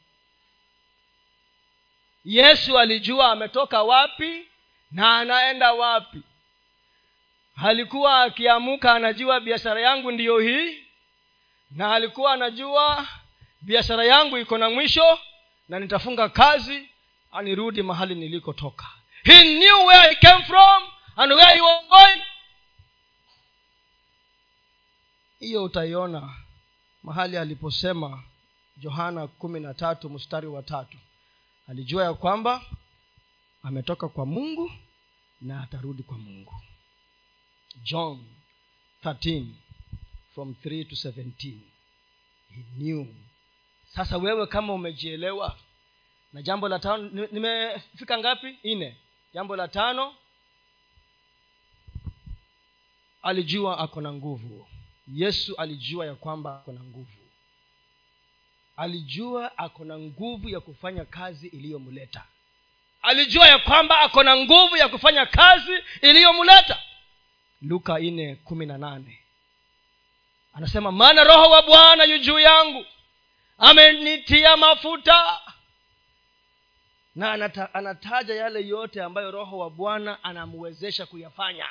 Yesu 2.26 2.80
alijua 2.80 3.32
ametoka 3.32 3.84
wapi 3.84 4.48
na 4.92 5.18
anaenda 5.20 5.74
wapi. 5.74 6.22
Alikuwa 7.64 8.22
akiamuka 8.24 8.94
anajua 8.94 9.40
biashara 9.40 9.82
yangu 9.82 10.12
ndiyo 10.12 10.40
hii 10.40 10.86
na 11.72 11.94
alikuwa 11.94 12.34
anajua 12.34 13.08
biashara 13.62 14.06
yangu 14.06 14.38
iko 14.38 14.58
na 14.58 14.70
mwisho 14.70 15.20
na 15.70 15.80
nitafunga 15.80 16.30
kazi 16.30 16.90
anirudi 17.32 17.84
mahali 17.84 18.16
nilikotoka. 18.16 18.86
He 19.24 19.44
knew 19.44 19.86
where 19.88 20.10
he 20.10 20.16
came 20.16 20.44
from 20.46 20.84
and 21.16 21.32
where 21.32 21.54
he 21.56 21.62
was 21.62 21.86
going. 21.90 22.22
Hiyo 25.40 25.64
utaiona 25.64 26.36
mahali 27.04 27.38
aliposema 27.38 28.24
johana 28.78 29.28
kumi 29.28 29.60
na 29.60 29.74
tatu 29.74 30.10
mstari 30.10 30.48
wa 30.48 30.64
tatu. 30.64 30.98
Alijua 31.68 32.04
ya 32.04 32.14
kwamba 32.14 32.62
ametoka 33.64 34.08
kwa 34.10 34.26
mungu 34.26 34.72
na 35.42 35.62
atarudi 35.64 36.04
kwa 36.04 36.18
mungu. 36.18 36.54
John 37.84 38.26
13 39.04 39.46
from 40.36 40.56
3 40.64 40.86
to 40.86 40.96
17 40.96 41.60
he 42.56 42.64
knew. 42.78 43.06
Sasa 43.96 44.18
wewe 44.18 44.48
kama 44.48 44.74
umejielewa 44.74 45.58
na 46.34 46.42
jambo 46.42 46.70
la 46.70 46.80
tano 46.80 47.28
nimefika 47.32 48.18
ngapi? 48.18 48.58
Nne. 48.64 48.98
Jambo 49.34 49.56
la 49.56 49.68
tano 49.68 50.16
alijua 53.22 53.78
ako 53.80 54.02
na 54.02 54.14
nguvu. 54.14 54.68
Yesu 55.08 55.56
alijua 55.56 56.06
ya 56.06 56.16
kwamba 56.16 56.56
ako 56.60 56.72
na 56.72 56.84
nguvu. 56.84 57.12
Alijua 58.78 59.58
ako 59.58 59.86
na 59.86 60.00
nguvu 60.00 60.50
ya 60.50 60.60
kufanya 60.60 61.06
kazi 61.06 61.48
iliyomleta. 61.48 62.24
Alijua 63.02 63.48
ya 63.48 63.60
kwamba 63.60 64.00
ako 64.00 64.24
na 64.24 64.38
nguvu 64.38 64.78
ya 64.78 64.88
kufanya 64.88 65.26
kazi 65.26 65.72
iliyomleta. 66.02 66.80
Luka 67.62 68.00
nne 68.00 68.36
kumi 68.36 68.66
na 68.66 68.78
nane 68.78 69.21
anasema 70.54 70.92
maana 70.92 71.24
roho 71.24 71.50
wa 71.50 71.62
bwana 71.62 72.04
yu 72.04 72.18
juu 72.20 72.40
yangu. 72.40 72.86
Amenitia 73.58 74.58
mafuta. 74.58 75.40
Na 77.16 77.32
anata, 77.32 77.74
anataja 77.74 78.36
yale 78.36 78.68
yote 78.68 79.02
ambayo 79.04 79.32
roho 79.32 79.58
wa 79.58 79.70
bwana 79.70 80.24
anamwezesha 80.24 81.06
kuyafanya. 81.06 81.66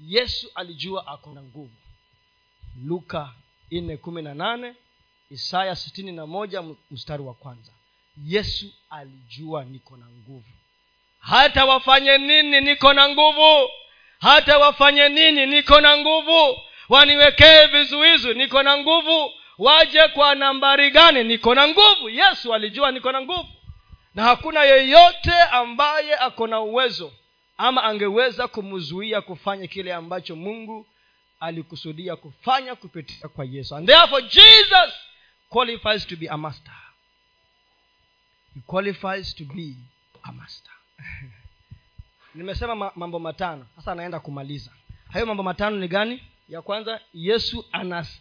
Yesu 0.00 0.50
alijua 0.54 1.06
ako 1.06 1.32
na 1.34 1.42
nguvu. 1.42 1.74
Luka 2.84 3.32
nne 3.70 3.96
kumi 3.96 4.22
na 4.22 4.34
nane 4.34 4.74
isaya 5.30 5.76
sitini 5.76 6.12
na 6.12 6.26
moja 6.26 6.62
mstari 6.90 7.22
wa 7.22 7.34
kwanza. 7.34 7.72
Yesu 8.24 8.66
alijua 8.90 9.64
niko 9.64 9.96
na 9.96 10.06
nguvu. 10.06 10.44
Hata 11.18 11.64
wafanye 11.64 12.18
nini 12.18 12.60
niko 12.60 12.92
na 12.92 13.08
nguvu? 13.08 13.70
Hata 14.20 14.58
wafanye 14.58 15.08
nini 15.08 15.46
niko 15.46 15.80
na 15.80 15.98
nguvu 15.98 16.60
waniwekee 16.88 17.66
vizuizi 17.66 18.34
niko 18.34 18.62
na 18.62 18.78
nguvu. 18.78 19.32
Waje 19.58 20.08
kwa 20.08 20.34
nambari 20.34 20.90
gani? 20.90 21.24
Niko 21.24 21.54
na 21.54 21.68
nguvu. 21.68 22.08
Yesu 22.08 22.54
alijua 22.54 22.90
niko 22.92 23.12
na 23.12 23.20
nguvu. 23.20 23.48
Na 24.14 24.22
hakuna 24.22 24.64
yeyote 24.64 25.42
ambaye 25.52 26.16
ako 26.16 26.46
na 26.46 26.60
uwezo 26.60 27.12
ama 27.58 27.84
angeweza 27.84 28.48
kumzuia 28.48 29.20
kufanya 29.20 29.66
kile 29.66 29.94
ambacho 29.94 30.36
mungu 30.36 30.86
alikusudia 31.40 32.16
kufanya 32.16 32.74
kupitia 32.74 33.28
kwa 33.28 33.44
yesu. 33.44 33.76
And 33.76 33.86
therefore 33.86 34.22
jesus 34.22 34.94
qualifies 35.48 36.06
to 36.06 36.16
be 36.16 36.28
a 36.28 36.36
master. 36.36 36.74
He 38.54 38.60
qualifies 38.66 39.34
to 39.34 39.44
be 39.44 39.74
a 40.22 40.32
master. 40.32 40.72
Nimesema 42.34 42.92
mambo 42.96 43.18
matano. 43.18 43.66
Sasa 43.76 43.92
anaenda 43.92 44.20
kumaliza. 44.20 44.70
Hayo 45.12 45.26
mambo 45.26 45.42
matano 45.42 45.76
ni 45.76 45.88
gani 45.88 46.22
ya 46.48 46.62
kwanza 46.62 47.00
yesu 47.14 47.66
anas, 47.72 48.20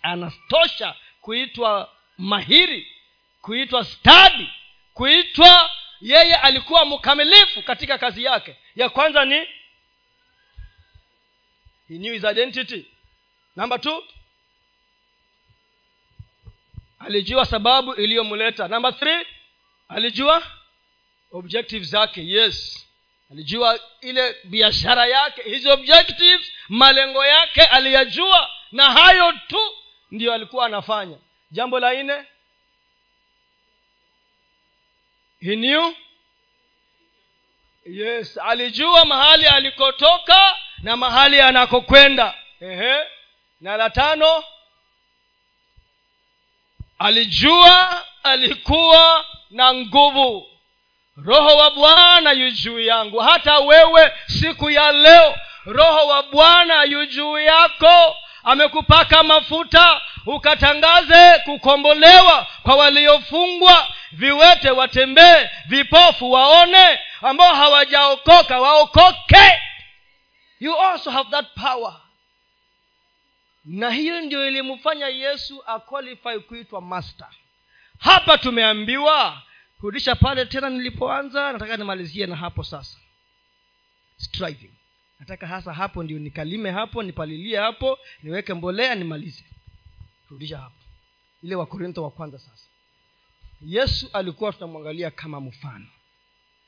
kuitwa 1.21 1.89
mahiri 2.17 2.87
kuitwa 3.41 3.85
stadi 3.85 4.49
kuitwa 4.93 5.71
yeye 6.01 6.35
alikuwa 6.35 6.85
mkamilifu 6.85 7.63
katika 7.63 7.97
kazi 7.97 8.23
yake. 8.23 8.55
Ya 8.75 8.89
kwanza 8.89 9.25
ni 9.25 9.35
he 11.87 11.97
knew 11.97 12.13
his 12.13 12.23
identity. 12.23 12.85
Namba 13.55 13.79
two 13.79 14.03
alijua 16.99 17.45
sababu 17.45 17.93
iliyomleta. 17.93 18.67
Namba 18.67 18.91
three 18.91 19.25
alijua 19.89 20.43
objective 21.31 21.85
zake. 21.85 22.27
Yes 22.27 22.87
alijua 23.33 23.79
ile 24.01 24.35
biashara 24.43 25.05
yake 25.05 25.41
his 25.43 25.65
objectives 25.65 26.51
malengo 26.69 27.25
yake 27.25 27.61
aliyajua 27.61 28.49
na 28.71 28.91
hayo 28.91 29.31
tu 29.31 29.59
ndiyo 30.11 30.33
alikuwa 30.33 30.65
anafanya. 30.65 31.17
Jambo 31.51 31.79
la 31.79 31.93
nne 32.03 32.25
he 35.39 35.93
yes 37.85 38.37
alijua 38.37 39.05
mahali 39.05 39.45
alikotoka 39.45 40.55
na 40.77 40.97
mahali 40.97 41.41
anakokwenda. 41.41 42.35
Ehe. 42.61 43.03
Na 43.61 43.77
la 43.77 43.89
tano 43.89 44.43
alijua 46.99 48.05
alikuwa 48.23 49.25
na 49.49 49.73
nguvu 49.73 50.52
roho 51.17 51.57
wa 51.57 51.71
bwana 51.71 52.31
yu 52.31 52.51
juu 52.51 52.79
yangu. 52.79 53.19
Hata 53.19 53.59
wewe 53.59 54.11
siku 54.27 54.69
ya 54.69 54.91
leo 54.91 55.35
roho 55.65 56.07
wa 56.07 56.23
bwana 56.23 56.83
yu 56.83 57.05
juu 57.05 57.37
yako. 57.39 58.17
Amekupaka 58.43 59.23
mafuta 59.23 60.01
ukatangaze 60.25 61.39
kukombolewa 61.39 62.47
kwa 62.63 62.75
waliofungwa. 62.75 63.87
Viwete 64.11 64.69
watembee 64.71 65.49
vipofu 65.65 66.31
waone 66.31 66.99
ambao 67.21 67.55
hawajaokoka 67.55 68.59
waokoke. 68.61 69.61
You 70.59 70.75
also 70.81 71.11
have 71.11 71.29
that 71.31 71.45
power. 71.55 71.93
Na 73.65 73.89
hiyo 73.89 74.21
ndio 74.21 74.47
ilimfanya 74.47 75.07
yesu 75.07 75.63
aqualify 75.67 76.39
kuitwa 76.39 76.81
master. 76.81 77.27
Hapa 77.99 78.37
tumeambiwa 78.37 79.41
kurudisha 79.83 80.15
pale 80.15 80.45
tena 80.45 80.69
nilipoanza 80.69 81.51
nataka 81.53 81.77
nimalizie 81.77 82.25
na 82.25 82.35
hapo 82.35 82.63
sasa. 82.63 82.97
Striving. 84.17 84.71
Nataka 85.19 85.47
hasa 85.47 85.73
hapo 85.73 86.03
ndio 86.03 86.19
nikalime 86.19 86.71
hapo 86.71 87.03
nipalilie 87.03 87.57
hapo 87.57 87.99
niweke 88.23 88.53
mbolea 88.53 88.95
nimalize. 88.95 89.43
Rudisha 90.29 90.57
hapo. 90.57 90.75
Ile 91.43 91.55
wakorintho 91.55 92.03
wa 92.03 92.11
kwanza 92.11 92.39
sasa. 92.39 92.65
Yesu 93.61 94.09
alikuwa 94.13 94.53
tunamwangalia 94.53 95.11
kama 95.11 95.39
mfano. 95.39 95.85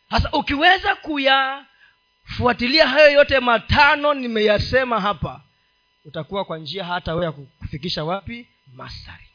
Sasa 0.10 0.32
ukiweza 0.32 0.95
kuyafuatilia 0.95 2.88
hayo 2.88 3.12
yote 3.12 3.39
matano 3.39 4.13
nimeyasema 4.13 5.01
hapa 5.01 5.41
utakuwa 6.06 6.45
kwa 6.45 6.58
njia 6.58 6.84
hata 6.86 7.13
wewe 7.13 7.25
ya 7.25 7.32
kufikisha 7.32 8.04
wapi? 8.04 8.47
Masari. 8.73 9.28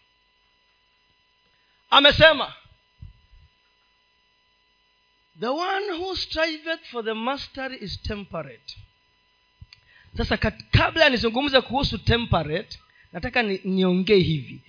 Amesema 1.91 2.53
the 5.41 5.47
one 5.53 5.89
who 5.97 6.17
striveth 6.17 6.81
for 6.91 7.03
the 7.03 7.15
mastery 7.15 7.79
is 7.81 7.97
temperate. 8.03 8.77
Sasa 10.17 10.37
kabla 10.37 11.09
nizungumze 11.11 11.61
kuhusu 11.61 11.99
temperate 11.99 12.79
nataka 13.13 13.43
ni, 13.43 13.61
niongee 13.65 14.17
hivi. 14.19 14.63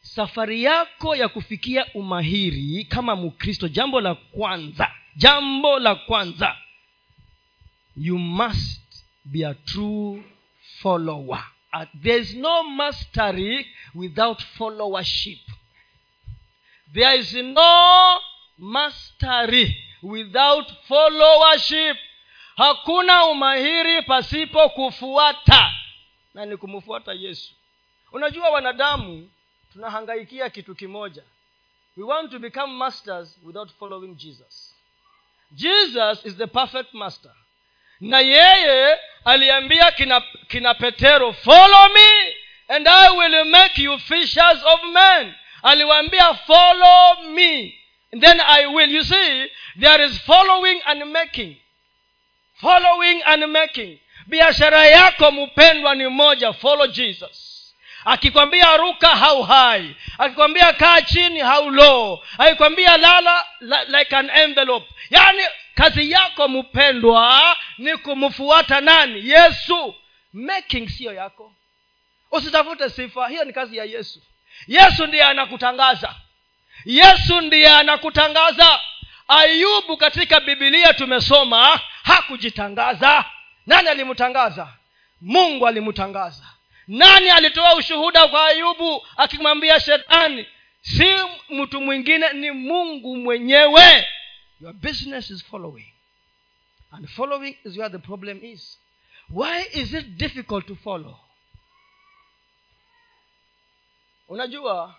Safari 0.00 0.62
yako 0.62 1.16
ya 1.16 1.28
kufikia 1.28 1.86
umahiri 1.94 2.84
kama 2.84 3.16
mkristo 3.16 3.68
jambo 3.68 4.00
la 4.00 4.14
kwanza 4.14 4.90
jambo 5.16 5.78
la 5.78 5.94
kwanza 5.94 6.56
you 7.96 8.18
must 8.18 9.04
be 9.24 9.44
a 9.46 9.54
true 9.54 10.22
follower. 10.82 11.44
Uh, 11.72 11.84
there 12.02 12.18
is 12.20 12.34
no 12.34 12.62
mastery 12.62 13.66
without 13.94 14.42
followership. 14.56 15.40
There 16.94 17.18
is 17.18 17.34
no 17.34 18.18
mastery 18.58 19.84
without 20.02 20.72
followership. 20.88 21.96
Hakuna 22.56 23.24
umahiri 23.24 24.02
pasipo 24.02 24.68
kufuata. 24.68 25.70
Na 26.34 26.46
ni 26.46 26.56
kumfuata 26.56 27.12
yesu. 27.12 27.54
Unajua 28.12 28.50
wanadamu 28.50 29.30
tunahangaikia 29.72 30.50
kitu 30.50 30.74
kimoja. 30.74 31.22
We 31.96 32.04
want 32.04 32.30
to 32.30 32.38
become 32.38 32.72
masters 32.72 33.38
without 33.42 33.70
following 33.78 34.14
jesus. 34.14 34.74
Jesus 35.52 36.24
is 36.26 36.36
the 36.36 36.46
perfect 36.46 36.94
master. 36.94 37.32
Na 38.00 38.20
yeye 38.20 38.98
aliambia 39.24 39.90
kina, 39.92 40.20
kina 40.48 40.74
petero 40.74 41.32
follow 41.32 41.88
me 41.94 42.34
and 42.68 42.88
i 42.88 43.10
will 43.16 43.44
make 43.44 43.82
you 43.82 43.98
fishers 43.98 44.58
of 44.64 44.80
men. 44.92 45.34
Aliwaambia 45.62 46.34
follow 46.34 47.22
me 47.22 47.77
then 48.20 48.40
i 48.40 48.66
will 48.66 48.90
you 48.90 49.04
see 49.04 49.50
there 49.80 50.04
is 50.04 50.18
following 50.20 50.80
and 50.86 51.04
making. 51.12 51.56
Following 52.60 53.22
and 53.26 53.46
making. 53.52 53.98
Biashara 54.26 54.86
yako 54.86 55.30
mpendwa 55.30 55.94
ni 55.94 56.06
moja. 56.08 56.52
Follow 56.52 56.86
jesus. 56.86 57.54
Akikwambia 58.04 58.76
ruka 58.76 59.08
hau 59.08 59.42
hai. 59.42 59.96
Akikwambia 60.18 60.72
kaa 60.72 61.00
chini 61.02 61.40
hau 61.40 61.70
low 61.70 62.22
akikwambia 62.38 62.96
lala 62.96 63.46
like 63.88 64.16
an 64.16 64.30
envelope. 64.30 64.86
Yaani 65.10 65.42
kazi 65.74 66.10
yako 66.10 66.48
mpendwa 66.48 67.56
ni 67.78 67.96
kumfuata 67.96 68.80
nani? 68.80 69.30
Yesu. 69.30 69.94
Making 70.32 70.88
siyo 70.88 71.12
yako. 71.12 71.52
Usitafute 72.30 72.90
sifa. 72.90 73.28
Hiyo 73.28 73.44
ni 73.44 73.52
kazi 73.52 73.76
ya 73.76 73.84
yesu. 73.84 74.22
Yesu 74.66 75.06
ndiye 75.06 75.24
anakutangaza 75.24 76.14
yesu 76.88 77.40
ndiye 77.40 77.68
anakutangaza. 77.68 78.80
Ayubu 79.28 79.96
katika 79.96 80.40
bibilia 80.40 80.94
tumesoma 80.94 81.80
hakujitangaza. 82.02 83.24
Nani 83.66 83.88
alimtangaza? 83.88 84.74
Mungu 85.20 85.66
alimtangaza. 85.66 86.44
Nani 86.86 87.30
alitoa 87.30 87.74
ushuhuda 87.74 88.28
kwa 88.28 88.46
ayubu 88.46 89.06
akimwambia 89.16 89.80
shetani 89.80 90.46
si 90.80 91.06
mtu 91.48 91.80
mwingine 91.80 92.32
ni 92.32 92.50
mungu 92.50 93.16
mwenyewe. 93.16 94.06
Your 94.60 94.72
business 94.74 95.30
is 95.30 95.44
following. 95.44 95.92
And 96.90 97.08
following 97.08 97.56
is 97.64 97.76
where 97.76 97.90
the 97.90 97.98
problem 97.98 98.44
is. 98.44 98.78
Why 99.30 99.62
is 99.72 99.92
it 99.94 100.06
difficult 100.06 100.66
to 100.66 100.76
follow? 100.76 101.20
Unajua 104.28 104.94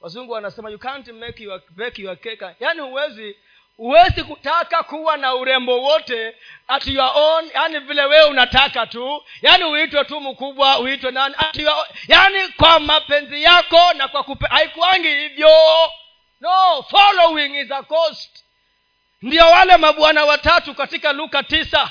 wazungu 0.00 0.32
wanasema 0.32 0.70
you 0.70 0.78
can't 0.78 1.08
make 1.08 1.42
your, 1.44 1.60
make 1.76 2.02
your 2.02 2.16
cake. 2.16 2.44
Yaani 2.60 2.80
huwezi 2.80 3.36
huwezi 3.76 4.22
kutaka 4.24 4.82
kuwa 4.82 5.16
na 5.16 5.34
urembo 5.34 5.82
wote 5.82 6.36
at 6.68 6.86
your 6.86 7.10
own 7.14 7.50
yani 7.54 7.78
vile 7.78 8.04
wewe 8.04 8.24
unataka 8.28 8.86
tu. 8.86 9.24
Yaani 9.42 9.64
uitwe 9.64 10.04
tu 10.04 10.20
mkubwa 10.20 10.78
uitwe 10.78 11.10
nani 11.10 11.34
at 11.38 11.56
your, 11.56 11.86
yaani 12.08 12.48
kwa 12.48 12.80
mapenzi 12.80 13.42
yako 13.42 13.92
na 13.96 14.08
kwa 14.08 14.22
kupe 14.24 14.46
haikuangi 14.46 15.08
hivyo. 15.08 15.50
No 16.40 16.82
following 16.90 17.54
is 17.60 17.70
a 17.72 17.82
cost 17.82 18.44
ndio 19.22 19.46
wale 19.50 19.76
mabwana 19.76 20.24
watatu 20.24 20.74
katika 20.74 21.12
luka 21.12 21.42
tisa 21.42 21.90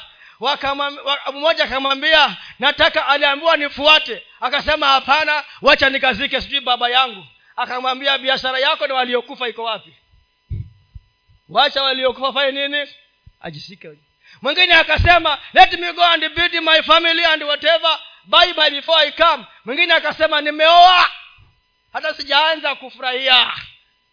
mmoja 1.33 1.63
akamwambia 1.63 2.37
nataka 2.59 3.07
aliambiwa 3.07 3.57
nifuate. 3.57 4.23
Akasema 4.41 4.87
hapana 4.87 5.43
wacha 5.61 5.89
nikazike 5.89 6.41
sijui 6.41 6.59
baba 6.61 6.89
yangu 6.89 7.25
akamwambia 7.57 8.17
biashara 8.17 8.59
yako 8.59 8.87
na 8.87 8.93
waliokufa 8.93 9.47
iko 9.49 9.63
wapi? 9.63 9.93
Wacha 11.49 11.83
waliokufa 11.83 12.33
fanye 12.33 12.67
nini? 12.67 12.89
Ajishike 13.41 13.89
mwingine 14.41 14.73
akasema 14.73 15.37
let 15.53 15.73
me 15.79 15.93
go 15.93 16.03
and 16.03 16.29
build 16.35 16.53
my 16.63 16.81
family 16.83 17.25
and 17.25 17.43
whatever 17.43 17.99
bye 18.25 18.53
my 18.57 18.69
before 18.69 18.97
i 19.07 19.11
come. 19.11 19.45
Mwingine 19.65 19.93
akasema 19.93 20.41
nimeoa 20.41 21.09
hata 21.93 22.13
sijaanza 22.13 22.75
kufurahia. 22.75 23.51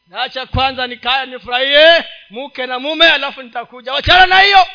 Naacha 0.07 0.46
kwanza 0.46 0.87
nikaya 0.87 1.26
nifurahie 1.26 2.04
mke 2.30 2.66
na 2.66 2.78
mume 2.78 3.11
alafu 3.11 3.42
nitakuja. 3.42 3.92
Wachana 3.92 4.26
na 4.26 4.40
hiyo. 4.40 4.66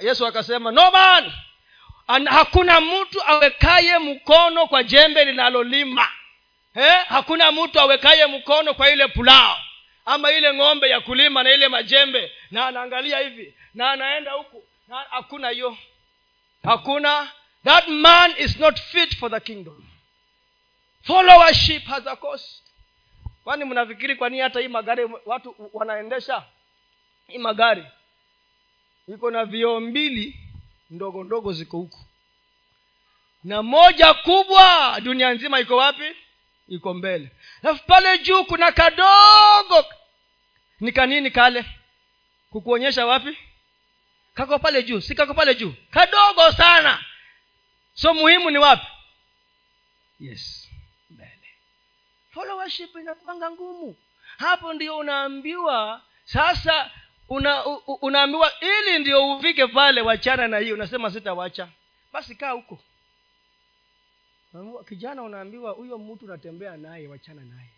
Yesu 0.00 0.26
akasema 0.26 0.70
no 0.70 0.90
man 0.90 1.32
An, 2.06 2.26
hakuna 2.28 2.80
mtu 2.80 3.22
awekaye 3.26 3.98
mkono 3.98 4.66
kwa 4.66 4.82
jembe 4.82 5.24
linalolima 5.24 6.08
eh? 6.78 7.04
hakuna 7.08 7.52
mtu 7.52 7.80
awekaye 7.80 8.26
mkono 8.26 8.74
kwa 8.74 8.90
ile 8.90 9.08
pulao 9.08 9.56
ama 10.04 10.32
ile 10.32 10.54
ng'ombe 10.54 10.88
ya 10.88 11.00
kulima 11.00 11.42
na 11.42 11.50
ile 11.50 11.68
majembe 11.68 12.32
na 12.50 12.66
anaangalia 12.66 13.18
hivi 13.18 13.54
na 13.74 13.90
anaenda 13.90 14.32
huku 14.32 14.64
na 14.88 14.96
hakuna 14.96 15.50
hiyo. 15.50 15.76
Hakuna. 16.64 17.30
That 17.64 17.88
man 17.88 18.34
is 18.38 18.58
not 18.58 18.80
fit 18.80 19.16
for 19.16 19.30
the 19.30 19.40
kingdom. 19.40 19.84
Followership 21.02 21.84
has 21.86 22.06
a 22.06 22.16
cost. 22.16 22.62
Kwani 23.44 23.64
mnafikiri 23.64 24.16
kwa 24.16 24.28
nini 24.28 24.42
hata 24.42 24.60
hii 24.60 24.68
magari 24.68 25.08
watu 25.26 25.70
wanaendesha? 25.72 26.42
Hii 27.26 27.38
magari 27.38 27.84
iko 29.08 29.30
na 29.30 29.44
vioo 29.44 29.80
mbili 29.80 30.36
ndogo 30.90 31.24
ndogo 31.24 31.52
ziko 31.52 31.76
huku. 31.76 31.98
Na 33.44 33.62
moja 33.62 34.14
kubwa 34.14 34.96
dunia 35.02 35.30
nzima 35.34 35.60
iko 35.60 35.76
wapi 35.76 36.16
iko 36.68 36.94
mbele. 36.94 37.30
Alafu 37.62 37.84
pale 37.86 38.18
juu 38.18 38.44
kuna 38.44 38.72
kadogo. 38.72 39.84
Ni 40.80 40.92
kanini 40.92 41.30
kale? 41.30 41.64
Kukuonyesha 42.50 43.06
wapi? 43.06 43.38
Kako 44.34 44.58
pale 44.58 44.82
juu 44.82 45.00
si 45.00 45.14
kako 45.14 45.34
pale 45.34 45.54
juu. 45.54 45.74
Kadogo 45.90 46.52
sana. 46.52 47.04
So 47.94 48.14
muhimu 48.14 48.50
ni 48.50 48.58
wapi? 48.58 48.86
Yes 50.20 50.68
mbele. 51.10 51.48
Followership 52.30 52.96
inapanga 52.96 53.50
ngumu. 53.50 53.96
Hapo 54.38 54.72
ndio 54.72 54.96
unaambiwa 54.98 56.02
sasa 56.24 56.90
una, 57.28 57.66
u, 57.66 57.74
unaambiwa 58.02 58.52
ili 58.60 58.98
ndio 58.98 59.32
ufike 59.36 59.66
pale 59.66 60.00
wachana 60.00 60.48
na 60.48 60.58
hii. 60.58 60.72
Unasema 60.72 61.10
sitawacha. 61.10 61.68
Basi 62.12 62.34
kaa 62.34 62.50
huko 62.50 62.82
kijana 64.88 65.22
unaambiwa 65.22 65.72
huyo 65.72 65.98
mtu 65.98 66.24
unatembea 66.24 66.76
naye 66.76 67.08
wachana 67.08 67.42
naye. 67.42 67.68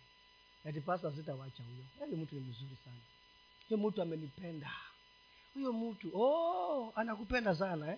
Ati 0.69 0.81
pasta 0.81 1.11
sitawacha 1.11 1.63
huyo. 1.63 1.83
Yaani 1.99 2.15
mtu 2.15 2.35
ni 2.35 2.41
mzuri 2.41 2.77
sana. 2.85 2.97
Huyo 3.69 3.89
mtu 3.89 4.01
amenipenda. 4.01 4.71
Huyo 5.53 5.73
mtu 5.73 6.21
oh 6.21 6.93
anakupenda 6.95 7.55
sana 7.55 7.91
eh? 7.91 7.97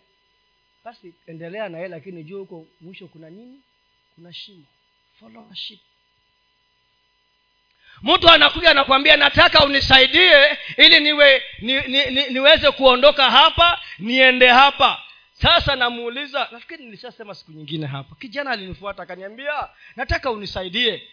basi 0.84 1.14
endelea 1.28 1.70
naye 1.70 1.88
lakini 1.88 2.24
juu 2.24 2.40
huko 2.40 2.68
mwisho 2.82 3.08
kuna 3.08 3.30
nini? 3.30 3.62
Kuna 4.16 4.34
shimo. 4.34 4.66
Followership 5.20 5.80
mtu 8.02 8.30
anakuja 8.30 8.72
anakwambia 8.72 9.18
nataka 9.18 9.66
unisaidie 9.66 10.58
ili 10.78 11.00
niwe 11.00 11.42
ni, 11.62 11.82
ni, 11.88 12.06
ni, 12.06 12.28
niweze 12.30 12.72
kuondoka 12.72 13.32
hapa 13.32 13.82
niende 14.00 14.48
hapa 14.48 15.03
sasa 15.34 15.76
namuuliza 15.76 16.48
nafikiri 16.52 16.86
nilishasema 16.86 17.36
siku 17.36 17.52
nyingine 17.52 17.88
hapa. 17.88 18.15
Kijana 18.15 18.50
alinifuata 18.52 19.04
akaniambia 19.04 19.69
nataka 19.96 20.32
unisaidie. 20.32 21.04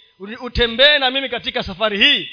Utembee 0.41 0.99
na 0.99 1.11
mimi 1.11 1.29
katika 1.29 1.63
safari 1.63 1.99
hii 1.99 2.31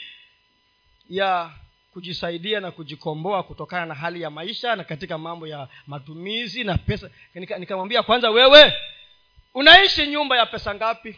ya 1.09 1.51
kujisaidia 1.93 2.59
na 2.59 2.71
kujikomboa 2.71 3.43
kutokana 3.43 3.85
na 3.85 3.93
hali 3.93 4.21
ya 4.21 4.29
maisha 4.29 4.75
na 4.75 4.83
katika 4.83 5.17
mambo 5.17 5.47
ya 5.47 5.67
matumizi 5.87 6.63
na 6.63 6.77
pesa. 6.77 7.09
Nikamwambia 7.35 7.99
nika 7.99 8.03
kwanza 8.03 8.29
wewe 8.29 8.73
unaishi 9.53 10.07
nyumba 10.07 10.37
ya 10.37 10.45
pesa 10.45 10.75
ngapi? 10.75 11.15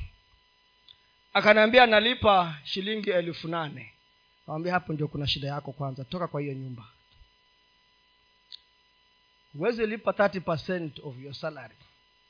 Akaniambia 1.33 1.85
nalipa 1.85 2.55
shilingi 2.63 3.09
elfu 3.09 3.47
nane. 3.47 3.93
Nawambia 4.47 4.73
hapo 4.73 4.93
ndio 4.93 5.07
kuna 5.07 5.27
shida 5.27 5.47
yako 5.47 5.71
kwanza. 5.71 6.03
Toka 6.03 6.27
kwa 6.27 6.41
hiyo 6.41 6.53
nyumba 6.53 6.83
huwezi 9.57 9.87
lipa 9.87 10.11
30 10.11 11.07
of 11.07 11.19
your 11.23 11.33
salary. 11.33 11.75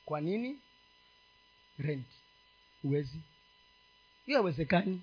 Kwa 0.04 0.20
nini? 0.20 0.58
Rent. 1.78 2.06
Huwezi 2.82 3.20
hiyo 4.26 4.38
awezekani 4.38 5.02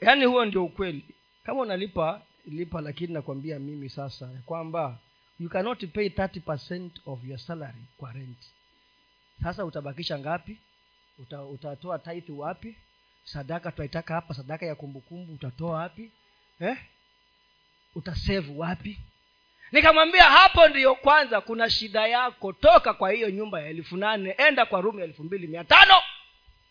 yaani 0.00 0.24
huo 0.24 0.44
ndio 0.44 0.64
ukweli. 0.64 1.04
Kama 1.44 1.60
unalipa 1.60 2.22
lipa 2.46 2.80
lakini 2.80 3.12
nakwambia 3.12 3.58
mimi 3.58 3.88
sasa 3.90 4.26
kwamba 4.46 4.98
you 5.40 5.48
cannot 5.48 5.86
pay 5.92 6.08
30 6.08 6.90
of 7.06 7.24
your 7.24 7.38
salary 7.38 7.82
kwa 7.96 8.12
rent. 8.12 8.38
Sasa 9.42 9.64
utabakisha 9.64 10.18
ngapi? 10.18 10.58
Uta, 11.18 11.42
utatoa 11.44 11.98
tithe 11.98 12.32
wapi? 12.32 12.76
Sadaka 13.24 13.72
tunaitaka 13.72 14.14
hapa 14.14 14.34
sadaka 14.34 14.66
ya 14.66 14.74
kumbukumbu 14.74 15.32
utatoa 15.32 15.70
wapi? 15.78 16.10
Eh? 16.60 16.76
Utasave 17.94 18.52
wapi? 18.56 18.98
Nikamwambia 19.72 20.22
hapo 20.24 20.68
ndiyo 20.68 20.94
kwanza 20.94 21.40
kuna 21.40 21.70
shida 21.70 22.06
yako. 22.06 22.52
Toka 22.52 22.94
kwa 22.94 23.10
hiyo 23.12 23.30
nyumba 23.30 23.60
ya 23.60 23.66
elfu 23.68 23.96
nane 23.96 24.30
enda 24.38 24.66
kwa 24.66 24.80
rumu 24.80 24.98
ya 24.98 25.04
elfu 25.04 25.24
mbili 25.24 25.46
mia 25.46 25.64
tano. 25.64 25.94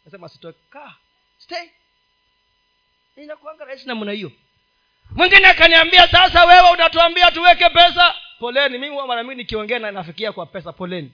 Nasema 0.05 0.29
sitoka 0.29 0.95
stay. 1.37 1.67
Inakuanga 3.17 3.65
rahisi 3.65 3.87
namna 3.87 4.11
hiyo. 4.11 4.31
Mwingine 5.11 5.47
akaniambia 5.47 6.07
sasa 6.07 6.45
wewe 6.45 6.69
unatuambia 6.71 7.31
tuweke 7.31 7.69
pesa? 7.69 8.15
Poleni 8.39 8.77
mimi 8.77 8.91
huwa 8.93 9.07
mara 9.07 9.23
mingi 9.23 9.35
nikiongea 9.35 9.79
na 9.79 9.91
nafikia 9.91 10.31
kwa 10.31 10.45
pesa 10.45 10.73
poleni. 10.73 11.11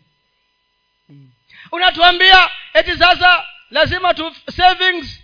Hmm. 1.07 1.31
unatuambia 1.71 2.49
eti 2.73 2.97
sasa 2.97 3.45
lazima 3.69 4.13
tu 4.13 4.35
savings 4.55 5.21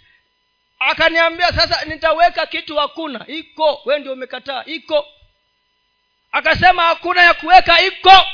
akaniambia 0.89 1.48
sasa 1.48 1.86
nitaweka 1.86 2.46
kitu 2.46 2.78
hakuna. 2.78 3.28
Iko. 3.28 3.82
We 3.86 4.00
ndio 4.00 4.13
umekataa. 4.13 4.63
Iko. 4.65 5.06
Akasema 6.32 6.84
hakuna 6.84 7.22
ya 7.24 7.34
kuweka 7.34 7.82
iko. 7.82 8.26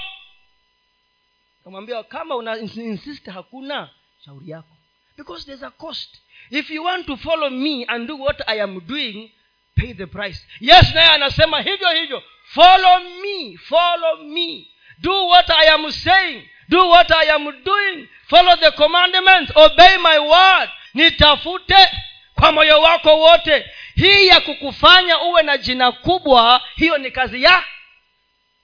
Kamwambia 1.64 2.04
kama 2.04 2.36
una 2.36 2.58
insist 2.58 3.28
hakuna 3.30 3.90
shauri 4.26 4.50
yako. 4.50 4.78
Because 5.18 5.46
there's 5.46 5.64
a 5.64 5.72
cost. 5.72 6.16
If 6.52 6.70
you 6.70 6.84
want 6.84 7.06
to 7.08 7.18
follow 7.18 7.50
me 7.50 7.86
and 7.88 8.08
do 8.08 8.16
what 8.18 8.42
i 8.48 8.62
am 8.62 8.80
doing 8.88 9.32
pay 9.76 9.94
the 9.94 10.06
price. 10.06 10.48
Yes 10.60 10.94
naye 10.96 11.08
anasema 11.10 11.62
hivyo 11.62 11.90
hivyo. 11.90 12.24
Follow 12.44 13.00
me 13.00 13.58
follow 13.58 14.18
me. 14.24 14.68
Do 14.98 15.28
what 15.28 15.50
i 15.50 15.70
am 15.70 15.92
saying. 15.92 16.50
Do 16.70 16.90
what 16.90 17.12
i 17.12 17.32
am 17.32 17.64
doing. 17.64 18.08
Follow 18.28 18.56
the 18.56 18.72
commandments. 18.72 19.52
Obey 19.56 19.98
my 19.98 20.18
word. 20.20 20.70
Nitafute 20.94 21.90
kwa 22.39 22.52
moyo 22.52 22.82
wako 22.82 23.19
wote. 23.19 23.71
Hii 23.95 24.28
ya 24.28 24.41
kukufanya 24.41 25.19
uwe 25.21 25.43
na 25.43 25.58
jina 25.58 25.91
kubwa 25.91 26.62
hiyo 26.76 26.97
ni 26.97 27.12
kazi 27.12 27.43
ya 27.43 27.63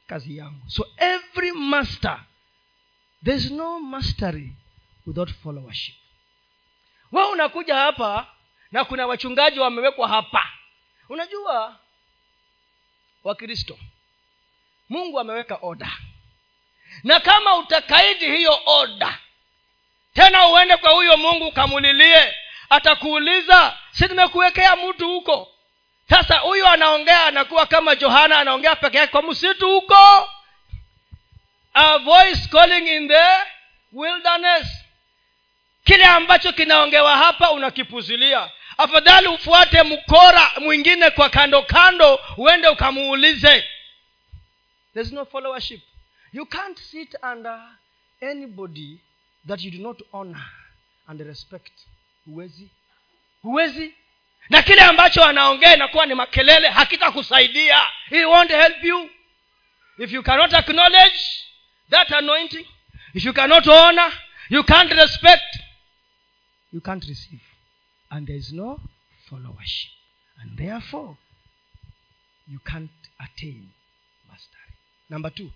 kazi 0.07 0.38
yangu. 0.38 0.69
So 0.69 0.88
every 0.97 1.51
master 1.51 2.19
there's 3.25 3.51
no 3.51 3.79
mastery 3.79 4.53
without 5.07 5.29
followership. 5.43 5.95
We 7.12 7.23
unakuja 7.23 7.75
hapa 7.75 8.27
na 8.71 8.86
kuna 8.86 9.07
wachungaji 9.07 9.59
wamewekwa 9.59 10.07
hapa. 10.07 10.49
Unajua 11.09 11.79
wakristo 13.23 13.79
mungu 14.89 15.19
ameweka 15.19 15.59
oda 15.62 15.91
na 17.03 17.19
kama 17.19 17.55
utakaidi 17.55 18.25
hiyo 18.38 18.59
oda 18.65 19.19
tena 20.13 20.47
uende 20.47 20.77
kwa 20.77 20.91
huyo 20.91 21.17
mungu 21.17 21.47
ukamulilie 21.47 22.33
atakuuliza 22.73 23.77
si 23.91 24.07
nimekuwekea 24.07 24.75
mtu 24.75 25.07
huko? 25.07 25.47
Sasa 26.09 26.38
huyu 26.38 26.67
anaongea 26.67 27.25
anakuwa 27.25 27.65
kama 27.65 27.95
johana 27.95 28.38
anaongea 28.39 28.75
peke 28.75 28.97
yake 28.97 29.12
kwa 29.12 29.21
msitu 29.23 29.67
huko. 29.69 30.29
A 31.73 31.97
voice 31.97 32.47
calling 32.51 32.88
in 32.95 33.07
the 33.07 33.25
wilderness. 33.91 34.67
Kile 35.83 36.05
ambacho 36.05 36.51
kinaongewa 36.53 37.17
hapa 37.17 37.51
unakipuzilia. 37.51 38.51
Afadhali 38.77 39.27
ufuate 39.27 39.83
mkora 39.83 40.51
mwingine 40.62 41.09
kwa 41.09 41.29
kando 41.29 41.62
kando 41.62 42.19
uende 42.38 42.67
ukamuulize. 42.67 43.63
There's 44.93 45.12
no 45.12 45.25
followership. 45.25 45.81
You 46.33 46.45
can't 46.45 46.79
sit 46.79 47.15
under 47.31 47.59
anybody 48.21 48.99
that 49.47 49.62
you 49.63 49.71
do 49.71 49.77
not 49.77 50.01
honor 50.13 50.45
and 51.07 51.21
respect 51.21 51.73
huwezi. 52.25 52.71
Huwezi. 53.41 53.93
Na 54.49 54.62
kile 54.62 54.81
ambacho 54.81 55.23
anaongea 55.23 55.75
inakuwa 55.75 56.05
ni 56.05 56.13
makelele 56.13 56.69
hakitakusaidia. 56.69 57.79
He 58.09 58.25
won't 58.25 58.51
help 58.51 58.83
you. 58.83 59.09
If 59.97 60.12
you 60.12 60.23
cannot 60.23 60.53
acknowledge 60.53 61.19
that 61.89 62.12
anointing 62.12 62.65
if 63.13 63.25
you 63.25 63.33
cannot 63.33 63.67
honor 63.67 64.13
you 64.49 64.63
can't 64.63 64.91
respect 64.91 65.59
you 66.73 66.81
can't 66.81 67.03
receive. 67.05 67.43
And 68.09 68.27
there 68.27 68.39
is 68.39 68.51
no 68.51 68.79
followership. 69.29 69.91
And 70.41 70.57
therefore 70.57 71.17
you 72.47 72.59
can't 72.59 72.91
attain 73.19 73.69
mastery. 74.29 74.73
Number 75.09 75.29
two. 75.33 75.51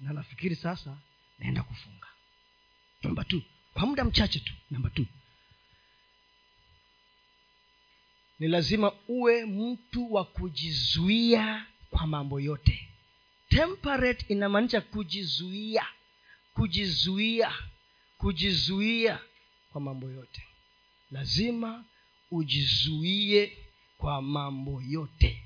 Na 0.00 0.12
nafikiri 0.12 0.56
sasa 0.56 0.96
naenda 1.38 1.62
kufunga. 1.62 2.06
Namba 3.02 3.24
t 3.24 3.42
kwa 3.74 3.86
muda 3.86 4.04
mchache 4.04 4.38
tu. 4.38 4.52
Namba 4.70 4.90
t 4.90 5.06
ni 8.40 8.48
lazima 8.48 8.92
uwe 9.08 9.46
mtu 9.46 10.12
wa 10.14 10.24
kujizuia 10.24 11.66
kwa 11.90 12.06
mambo 12.06 12.40
yote. 12.40 12.88
Temperate 13.48 14.26
inamaanisha 14.28 14.80
kujizuia 14.80 15.86
kujizuia 16.54 17.52
kujizuia 18.18 19.18
kwa 19.72 19.80
mambo 19.80 20.10
yote. 20.10 20.42
Lazima 21.10 21.84
ujizuie 22.30 23.58
kwa 23.98 24.22
mambo 24.22 24.82
yote. 24.88 25.42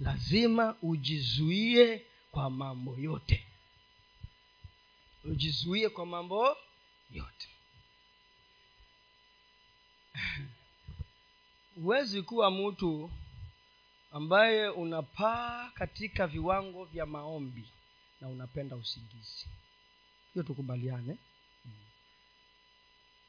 Lazima 0.00 0.76
ujizuie 0.82 2.02
kwa 2.30 2.50
mambo 2.50 2.98
yote. 2.98 3.46
Ujizuie 5.24 5.88
kwa 5.88 6.06
mambo 6.06 6.56
yote 7.10 7.48
huwezi 11.74 12.22
kuwa 12.22 12.50
mtu 12.50 13.10
ambaye 14.10 14.68
unapaa 14.68 15.70
katika 15.74 16.26
viwango 16.26 16.84
vya 16.84 17.06
maombi 17.06 17.68
na 18.20 18.28
unapenda 18.28 18.76
usingizi. 18.76 19.46
Hiyo 20.34 20.42
tukubaliane. 20.46 21.16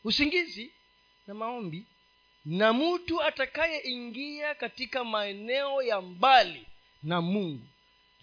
Usingizi 0.04 0.72
na 1.28 1.34
maombi 1.34 1.86
na 2.46 2.74
mtu 2.74 3.22
atakayeingia 3.24 4.56
katika 4.56 5.04
maeneo 5.04 5.82
ya 5.82 6.02
mbali 6.02 6.66
na 7.04 7.22
mungu 7.22 7.68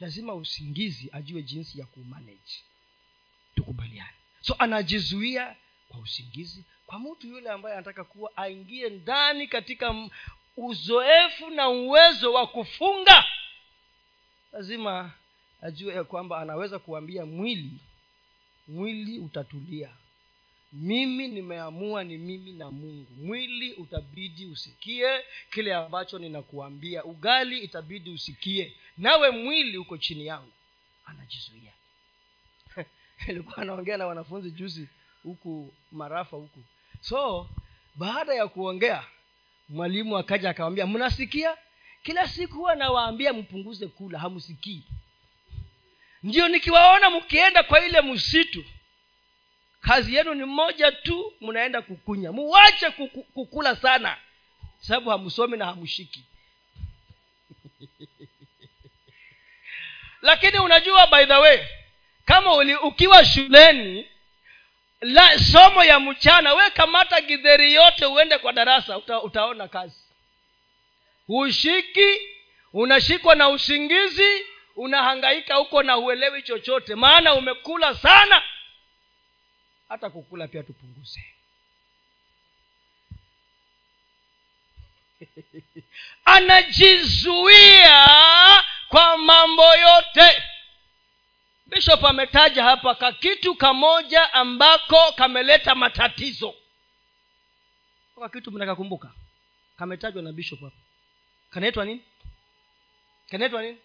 lazima 0.01 0.35
usingizi 0.35 1.09
ajue 1.13 1.43
jinsi 1.43 1.79
ya 1.81 1.87
kumaneji 1.87 2.65
tukubaliane. 3.55 4.17
So 4.41 4.55
anajizuia 4.59 5.57
kwa 5.89 6.01
usingizi 6.01 6.65
kwa 6.93 7.01
mtu 7.01 7.27
yule 7.27 7.51
ambaye 7.51 7.75
anataka 7.75 8.05
kuwa 8.05 8.37
aingie 8.37 8.89
ndani 8.89 9.47
katika 9.47 10.09
uzoefu 10.57 11.51
na 11.51 11.69
uwezo 11.69 12.33
wa 12.33 12.47
kufunga 12.47 13.25
lazima 14.53 15.13
ajue 15.63 15.95
ya 15.95 16.05
kwamba 16.05 16.39
anaweza 16.39 16.79
kuambia 16.79 17.27
mwili 17.27 17.71
mwili 18.69 19.19
utatulia. 19.19 19.91
Mimi 20.73 21.29
nimeamua 21.29 22.05
ni 22.05 22.19
mimi 22.19 22.53
na 22.53 22.71
mungu. 22.71 23.11
Mwili 23.17 23.73
utabidi 23.73 24.47
usikie 24.47 25.21
kile 25.51 25.75
ambacho 25.75 26.19
ninakuambia. 26.19 27.05
Ugali 27.05 27.59
itabidi 27.59 28.11
usikie. 28.11 28.73
Nawe 28.99 29.31
mwili 29.31 29.79
uko 29.79 29.99
chini 29.99 30.27
yangu. 30.27 30.53
Anajizuia. 31.07 31.73
Ilikuwa 33.29 33.57
anaongea 33.57 33.97
na 33.97 34.07
wanafunzi 34.07 34.51
juzi 34.51 34.89
huku 35.23 35.75
marafa 35.93 36.37
huku 36.37 36.61
so 37.03 37.49
baada 37.95 38.35
ya 38.35 38.49
kuongea 38.49 39.05
mwalimu 39.69 40.19
akaja 40.19 40.51
akawambia 40.51 40.87
mnasikia? 40.87 41.57
Kila 42.03 42.29
siku 42.29 42.55
huwa 42.55 42.75
nawaambia 42.75 43.33
mpunguze 43.33 43.87
kula 43.87 44.19
hamsikii 44.19 44.83
ndio 46.23 46.49
nikiwaona 46.49 47.11
mkienda 47.11 47.63
kwa 47.63 47.87
ile 47.87 48.01
msitu 48.01 48.65
kazi 49.81 50.15
yenu 50.15 50.35
ni 50.35 50.45
moja 50.45 50.93
tu 50.93 51.33
mnaenda 51.41 51.83
kukunya. 51.83 52.33
Muwache 52.33 52.91
kukula 53.35 53.77
sana 53.77 54.17
sababu 54.81 55.11
hamsomi 55.11 55.57
na 55.57 55.65
hamshiki 55.67 56.25
lakini 60.23 60.59
unajua 60.59 61.07
by 61.07 61.27
the 61.27 61.35
way 61.37 61.59
kama 62.25 62.55
uli, 62.55 62.77
ukiwa 62.77 63.25
shuleni 63.25 64.07
la 65.03 65.39
somo 65.39 65.85
ya 65.85 66.01
mchana. 66.01 66.55
We 66.55 66.71
kamata 66.71 67.21
gidheri 67.21 67.75
yote 67.75 68.07
uende 68.07 68.39
kwa 68.39 68.53
darasa 68.53 68.99
uta, 68.99 69.23
utaona 69.23 69.69
kazi. 69.69 70.03
Hushiki 71.27 72.21
unashikwa 72.73 73.35
na 73.35 73.49
usingizi 73.49 74.47
unahangaika 74.77 75.55
huko 75.55 75.83
na 75.83 75.93
huelewi 75.93 76.43
chochote. 76.43 76.95
Maana 76.95 77.35
umekula 77.35 77.95
sana. 77.95 78.43
Hata 79.89 80.11
kukula 80.11 80.49
pia 80.49 80.63
tupunguze. 80.63 81.25
Anajizuia 86.25 88.07
kwa 88.89 89.19
mambo 89.19 89.75
yote 89.77 90.43
bishop 91.75 92.05
ametaja 92.05 92.65
hapa 92.65 92.95
kakitu 92.95 93.55
kamoja 93.55 94.33
ambako 94.33 95.13
kameleta 95.17 95.75
matatizo. 95.75 96.55
Ka 98.21 98.29
kitu 98.29 98.51
mnakakumbuka 98.53 99.13
kametajwa 99.77 100.23
na 100.23 100.33
bishop 100.33 100.61
hapa. 100.61 100.77
Kanaitwa 101.51 101.85
nini? 101.85 102.01
Kanaitwa 103.31 103.63
nini? 103.63 103.79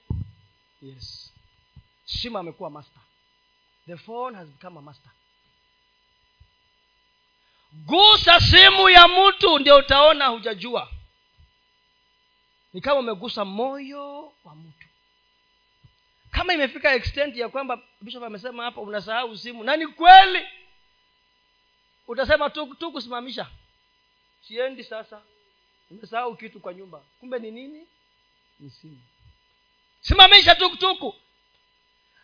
Yes. 0.82 1.34
Shima 2.06 2.40
amekuwa 2.40 2.70
master. 2.70 3.02
The 3.88 3.98
phone 3.98 4.38
has 4.38 4.48
become 4.48 4.80
a 4.80 4.82
master. 4.82 5.12
Gusa 7.74 8.40
simu 8.40 8.90
ya 8.90 9.08
mtu 9.08 9.60
ndio 9.60 9.76
utaona 9.78 10.28
hujajua. 10.28 10.92
Ni 12.74 12.82
kama 12.82 13.00
umegusa 13.00 13.46
moyo 13.46 14.34
wa 14.44 14.56
mtu 14.56 14.87
kama 16.38 16.54
imefika 16.54 16.94
extent 16.94 17.36
ya 17.36 17.50
kwamba 17.50 17.82
bishop 18.02 18.24
amesema 18.24 18.64
hapa 18.64 18.82
unasahau 18.82 19.38
simu. 19.38 19.64
Na 19.64 19.78
ni 19.78 19.88
kweli. 19.88 20.46
Utasema 22.08 22.50
tu, 22.50 22.76
tu 22.76 22.92
kusimamisha. 22.92 23.50
Siendi 24.48 24.84
sasa. 24.84 25.22
Nimesahau 25.90 26.36
kitu 26.38 26.60
kwa 26.60 26.74
nyumba. 26.74 27.04
Kumbe 27.20 27.40
ni 27.40 27.52
nini? 27.52 27.88
Ni 28.60 28.70
simu. 28.70 29.02
Simamisha 30.02 30.56
tukutuku 30.56 31.16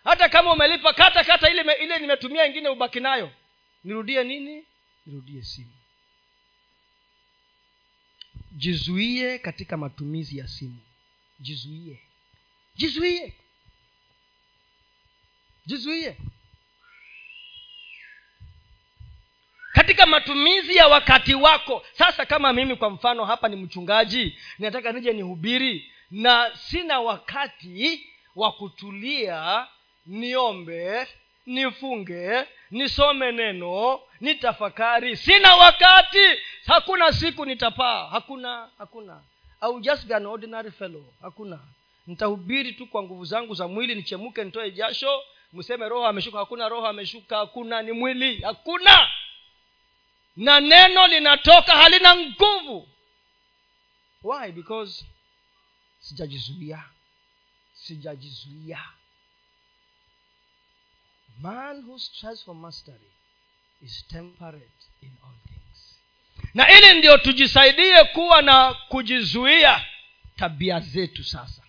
hata 0.04 0.30
kama 0.30 0.54
umelipa 0.54 0.94
kata 0.94 1.24
kata 1.24 1.50
ile 1.50 1.74
ile 1.84 2.00
nimetumia 2.00 2.46
ingine 2.46 2.70
ubaki 2.70 3.00
nayo. 3.00 3.32
Nirudie 3.84 4.24
nini? 4.24 4.66
Nirudie 5.06 5.44
simu. 5.44 5.74
Jizuie 8.52 9.40
katika 9.40 9.78
matumizi 9.78 10.38
ya 10.38 10.48
simu. 10.48 10.80
Jizuie. 11.40 12.00
Jizuie 12.76 13.34
jizuie. 15.66 16.18
Katika 19.74 20.06
matumizi 20.06 20.76
ya 20.76 20.88
wakati 20.88 21.34
wako 21.34 21.86
sasa 21.94 22.26
kama 22.26 22.54
mimi 22.54 22.76
kwa 22.76 22.90
mfano 22.90 23.26
hapa 23.26 23.48
ni 23.48 23.56
mchungaji 23.56 24.38
nataka 24.60 24.92
nije 24.92 25.14
nihubiri 25.14 25.92
na 26.12 26.52
sina 26.56 27.00
wakati 27.00 28.08
wa 28.36 28.52
kutulia 28.52 29.68
niombe 30.06 31.08
nifunge 31.46 32.46
nisome 32.72 33.32
neno 33.32 34.00
nitafakari. 34.22 35.18
Sina 35.18 35.56
wakati! 35.56 36.40
Hakuna 36.66 37.12
siku 37.14 37.46
nitapaa. 37.46 38.08
Hakuna 38.10 38.70
hakuna. 38.78 39.22
Au 39.62 39.80
just 39.80 40.12
an 40.12 40.26
ordinary 40.26 40.72
fellow. 40.72 41.04
Hakuna. 41.22 41.60
Nitahubiri 42.08 42.72
tu 42.72 42.88
kwa 42.88 43.04
nguvu 43.04 43.26
zangu 43.26 43.54
za 43.56 43.68
mwili 43.68 43.96
nichemuke 43.96 44.44
nitoe 44.44 44.72
jasho 44.72 45.22
mseme 45.54 45.90
roho 45.90 46.08
ameshuka 46.08 46.38
hakuna 46.40 46.70
roho 46.70 46.88
ameshuka 46.88 47.38
hakuna 47.38 47.82
ni 47.82 47.92
mwili 47.92 48.42
hakuna. 48.42 49.08
Na 50.36 50.60
neno 50.60 51.08
linatoka 51.08 51.76
halina 51.76 52.16
nguvu. 52.16 52.90
Why? 54.24 54.52
Because 54.52 55.06
sijajizuia 56.00 56.84
sijajizuia. 57.74 58.84
Man 61.42 61.84
who 61.84 61.98
for 62.46 62.56
mastery 62.56 63.12
is 63.82 64.08
temperate 64.08 64.88
in 65.02 65.12
all 65.24 65.36
things. 65.48 66.00
Na 66.54 66.72
ili 66.78 67.00
ndio 67.00 67.18
tujisaidie 67.18 68.04
kuwa 68.04 68.42
na 68.42 68.74
kujizuia 68.74 69.86
tabia 70.36 70.80
zetu 70.80 71.24
sasa 71.24 71.63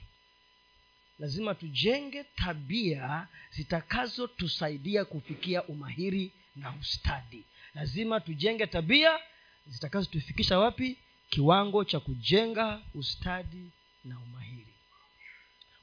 lazima 1.19 1.55
tujenge 1.55 2.25
tabia 2.25 3.27
zitakazotusaidia 3.51 5.05
kufikia 5.05 5.63
umahiri 5.65 6.33
na 6.57 6.75
ustadi. 6.81 7.45
Lazima 7.75 8.21
tujenge 8.21 8.67
tabia 8.67 9.19
zitakazotufikisha 9.67 10.59
wapi? 10.59 10.97
Kiwango 11.31 11.85
cha 11.85 12.01
kujenga 12.01 12.81
ustadi 12.95 13.71
na 14.05 14.19
umahiri. 14.19 14.67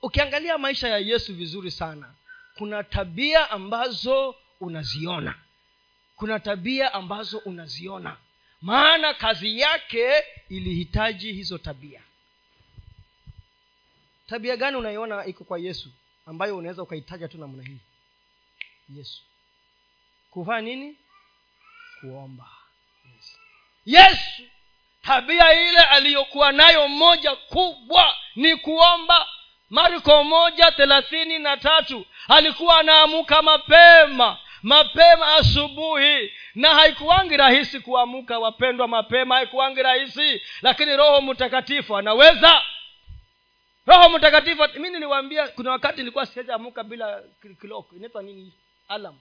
Ukiangalia 0.01 0.57
maisha 0.57 0.88
ya 0.88 0.97
yesu 0.97 1.36
vizuri 1.36 1.71
sana 1.71 2.13
kuna 2.55 2.84
tabia 2.84 3.49
ambazo 3.51 4.36
unaziona. 4.59 5.36
Kuna 6.15 6.39
tabia 6.39 6.93
ambazo 6.93 7.38
unaziona. 7.38 8.17
Maana 8.61 9.13
kazi 9.13 9.59
yake 9.59 10.09
ilihitaji 10.49 11.34
hizo 11.34 11.57
tabia 11.57 12.01
tabia 14.32 14.57
gani 14.57 14.77
unaiona 14.77 15.25
iko 15.25 15.43
kwa 15.43 15.59
yesu 15.59 15.89
ambayo 16.25 16.57
unaweza 16.57 16.84
ukaitaja 16.84 17.27
tu 17.27 17.38
namna 17.38 17.63
hii? 17.63 17.77
Yesu. 18.89 19.21
Kuvaa 20.29 20.61
nini? 20.61 20.95
Kuomba. 22.01 22.45
Yesu 23.15 23.38
yesu! 23.86 24.43
Tabia 25.01 25.53
ile 25.69 25.79
aliyokuwa 25.79 26.51
nayo 26.51 26.88
moja 26.88 27.36
kubwa 27.36 28.15
ni 28.36 28.55
kuomba. 28.55 29.27
Marko 29.69 30.23
moja 30.23 30.71
thelathini 30.71 31.39
na 31.39 31.57
tatu 31.57 32.05
alikuwa 32.27 32.79
anaamuka 32.79 33.41
mapema 33.41 34.38
mapema 34.63 35.36
asubuhi. 35.36 36.32
Na 36.55 36.69
haikuwangi 36.75 37.38
rahisi 37.38 37.79
kuamuka 37.79 38.39
wapendwa 38.39 38.88
mapema 38.88 39.36
haikuwangi 39.36 39.84
rahisi. 39.84 40.41
Lakini 40.61 40.95
roho 40.97 41.21
mtakatifu 41.21 41.97
anaweza 41.97 42.61
roho 43.86 44.09
mtakatifu 44.09 44.79
mi 44.79 44.89
niliwambia 44.89 45.47
kuna 45.47 45.71
wakati 45.71 45.97
nilikuwa 45.97 46.25
siajaamuka 46.25 46.84
bila 46.84 47.23
kiloko 47.61 47.95
inaitwa 47.95 48.23
nini? 48.23 48.53
Alam 48.88 49.19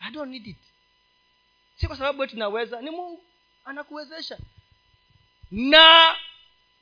i 0.00 0.10
don't 0.10 0.30
need 0.30 0.46
it. 0.46 0.58
Si 1.76 1.86
kwa 1.86 1.96
sababu 1.96 2.26
tunaweza 2.26 2.76
naweza 2.76 2.80
ni 2.80 2.96
mungu 2.96 3.24
anakuwezesha. 3.64 4.38
Na 5.50 6.16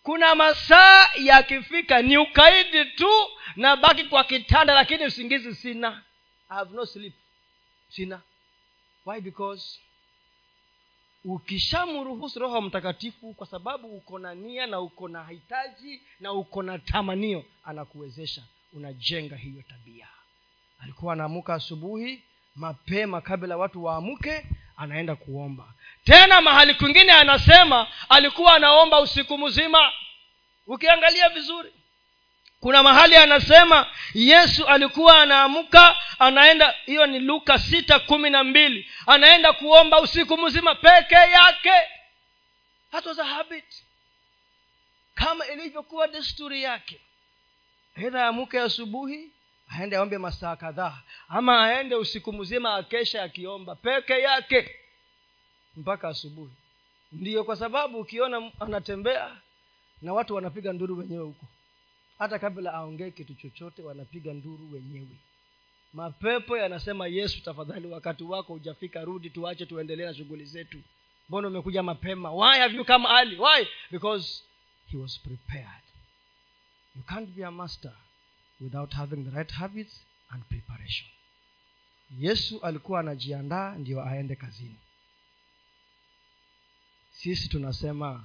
kuna 0.02 0.34
masaa 0.34 1.10
yakifika 1.14 2.02
ni 2.02 2.18
ukaidi 2.18 2.84
tu 2.84 3.10
na 3.56 3.76
baki 3.76 4.04
kwa 4.04 4.24
kitanda 4.24 4.74
lakini 4.74 5.06
usingizi 5.06 5.54
sina. 5.54 6.02
I 6.48 6.54
have 6.54 6.74
no 6.76 6.86
sleep. 6.86 7.14
Sina. 7.88 8.20
Why? 9.06 9.20
Because 9.20 9.80
ukishamruhusu 11.24 12.38
roho 12.40 12.60
mtakatifu 12.60 13.34
kwa 13.34 13.46
sababu 13.46 13.96
uko 13.96 14.18
na 14.18 14.34
nia 14.34 14.66
na 14.66 14.80
uko 14.80 15.08
na 15.08 15.24
hitaji 15.24 16.02
na 16.20 16.32
uko 16.32 16.62
na 16.62 16.78
tamanio 16.78 17.44
anakuwezesha. 17.64 18.42
Unajenga 18.72 19.36
hiyo 19.36 19.62
tabia. 19.68 20.08
Alikuwa 20.78 21.12
anaamuka 21.12 21.54
asubuhi 21.54 22.22
mapema 22.56 23.20
kabla 23.20 23.56
watu 23.56 23.84
waamke 23.84 24.46
anaenda 24.76 25.16
kuomba. 25.16 25.74
Tena 26.04 26.40
mahali 26.40 26.74
kwingine 26.74 27.12
anasema 27.12 27.86
alikuwa 28.08 28.54
anaomba 28.54 29.00
usiku 29.00 29.38
mzima. 29.38 29.92
Ukiangalia 30.66 31.28
vizuri 31.28 31.72
kuna 32.62 32.82
mahali 32.82 33.16
anasema 33.16 33.86
yesu 34.14 34.66
alikuwa 34.66 35.22
anaamka 35.22 35.96
anaenda 36.18 36.74
hiyo 36.86 37.06
ni 37.06 37.18
luka 37.18 37.58
sita 37.58 37.98
kumi 37.98 38.30
na 38.30 38.44
mbili. 38.44 38.90
Anaenda 39.06 39.52
kuomba 39.52 40.00
usiku 40.00 40.38
mzima 40.38 40.74
peke 40.74 41.14
yake. 41.14 41.72
That 42.90 43.16
habit. 43.18 43.64
Kama 45.14 45.46
ilivyokuwa 45.46 46.08
desturi 46.08 46.62
yake. 46.62 47.00
Aidha 47.96 48.24
aamuke 48.26 48.60
asubuhi 48.60 49.30
aende 49.68 49.96
aombe 49.96 50.18
masaa 50.18 50.56
kadhaa. 50.56 50.98
Ama 51.28 51.64
aende 51.64 51.94
usiku 51.94 52.32
mzima 52.32 52.74
akesha 52.74 53.22
akiomba 53.22 53.74
peke 53.74 54.20
yake 54.20 54.76
mpaka 55.76 56.08
asubuhi. 56.08 56.52
Ndiyo 57.12 57.44
kwa 57.44 57.56
sababu 57.56 57.98
ukiona 57.98 58.50
anatembea 58.60 59.36
na 60.02 60.12
watu 60.12 60.34
wanapiga 60.34 60.72
nduru 60.72 60.98
wenyewe 60.98 61.24
huko 61.24 61.46
hata 62.22 62.38
kabla 62.38 62.74
aongee 62.74 63.10
kitu 63.10 63.34
chochote 63.34 63.82
wanapiga 63.82 64.32
nduru 64.34 64.72
wenyewe. 64.72 65.16
Mapepo 65.92 66.56
yanasema 66.56 67.06
yesu 67.06 67.42
tafadhali 67.42 67.86
wakati 67.86 68.24
wako 68.24 68.52
hujafika 68.52 69.04
rudi 69.04 69.30
tuache 69.30 69.66
tuendelee 69.66 70.04
na 70.06 70.14
shughuli 70.14 70.44
zetu. 70.44 70.82
Mbona 71.28 71.48
umekuja 71.48 71.82
mapema? 71.82 72.32
Why 72.32 72.58
have 72.58 72.76
you 72.76 72.84
come 72.84 73.08
early? 73.08 73.36
Why? 73.38 73.66
Because 73.90 74.42
he 74.86 74.96
was 74.98 75.20
prepared. 75.20 75.82
You 76.96 77.02
can't 77.02 77.28
be 77.30 77.44
a 77.44 77.50
master 77.50 77.92
without 78.60 78.92
having 78.94 79.24
the 79.24 79.30
right 79.30 79.52
habits 79.52 80.06
and 80.30 80.44
preparation. 80.44 81.08
Yesu 82.18 82.60
alikuwa 82.60 83.00
anajiandaa 83.00 83.74
ndio 83.74 84.02
aende 84.04 84.36
kazini. 84.36 84.76
Sisi 87.10 87.48
tunasema 87.48 88.24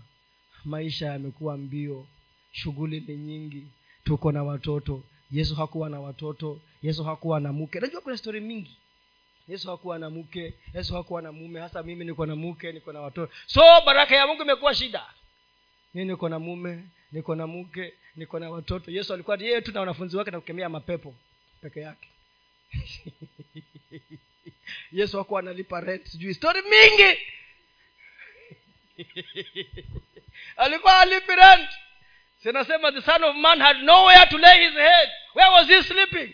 maisha 0.65 1.05
yamekuwa 1.05 1.57
mbio 1.57 2.07
shughuli 2.51 2.99
ni 2.99 3.15
nyingi 3.17 3.67
tuko 4.07 4.31
na 4.31 4.43
watoto. 4.43 5.03
Yesu 5.31 5.55
hakuwa 5.55 5.89
na 5.89 5.99
watoto. 5.99 6.61
Yesu 6.83 7.03
hakuwa 7.03 7.39
na 7.39 7.53
mke. 7.53 7.79
Najua 7.79 8.01
kuna 8.01 8.17
stori 8.17 8.39
mingi. 8.41 8.77
Yesu 9.47 9.69
hakuwa 9.69 9.99
na 9.99 10.09
mke. 10.09 10.53
Yesu 10.73 10.93
hakuwa 10.93 11.21
na 11.21 11.31
mume. 11.31 11.59
Hasa 11.59 11.83
mimi 11.83 12.05
niko 12.05 12.25
na 12.25 12.35
mke 12.35 12.71
niko 12.71 12.93
na 12.93 13.01
watoto. 13.01 13.33
So 13.45 13.61
baraka 13.85 14.15
ya 14.15 14.27
mungu 14.27 14.43
imekuwa 14.43 14.75
shida. 14.75 15.05
Mi 15.93 16.05
niko 16.05 16.29
na 16.29 16.39
mume 16.39 16.83
niko 17.11 17.35
na 17.35 17.47
mke 17.47 17.93
niko 18.15 18.39
na 18.39 18.49
watoto. 18.49 18.91
Yesu 18.91 19.13
alikuwa 19.13 19.37
yeye 19.37 19.61
tu 19.61 19.71
na 19.71 19.79
wanafunzi 19.79 20.17
wake 20.17 20.31
na 20.31 20.39
kukemea 20.39 20.69
mapepo 20.69 21.15
peke 21.61 21.79
yake. 21.79 22.07
Yesu 24.91 25.17
hakuwa 25.17 25.39
analipa 25.39 25.81
rent 25.81 26.07
sijui. 26.07 26.33
Stori 26.33 26.61
mingi. 26.61 27.17
Alikuwa 30.57 30.99
alipi 30.99 31.35
rent 31.35 31.69
sinasema 32.47 32.91
the 32.91 33.01
son 33.01 33.23
of 33.23 33.35
man 33.35 33.59
had 33.59 33.83
nowhere 33.83 34.25
to 34.29 34.37
lay 34.37 34.63
his 34.67 34.73
head. 34.73 35.09
Where 35.33 35.51
was 35.51 35.67
he 35.67 35.83
sleeping? 35.83 36.33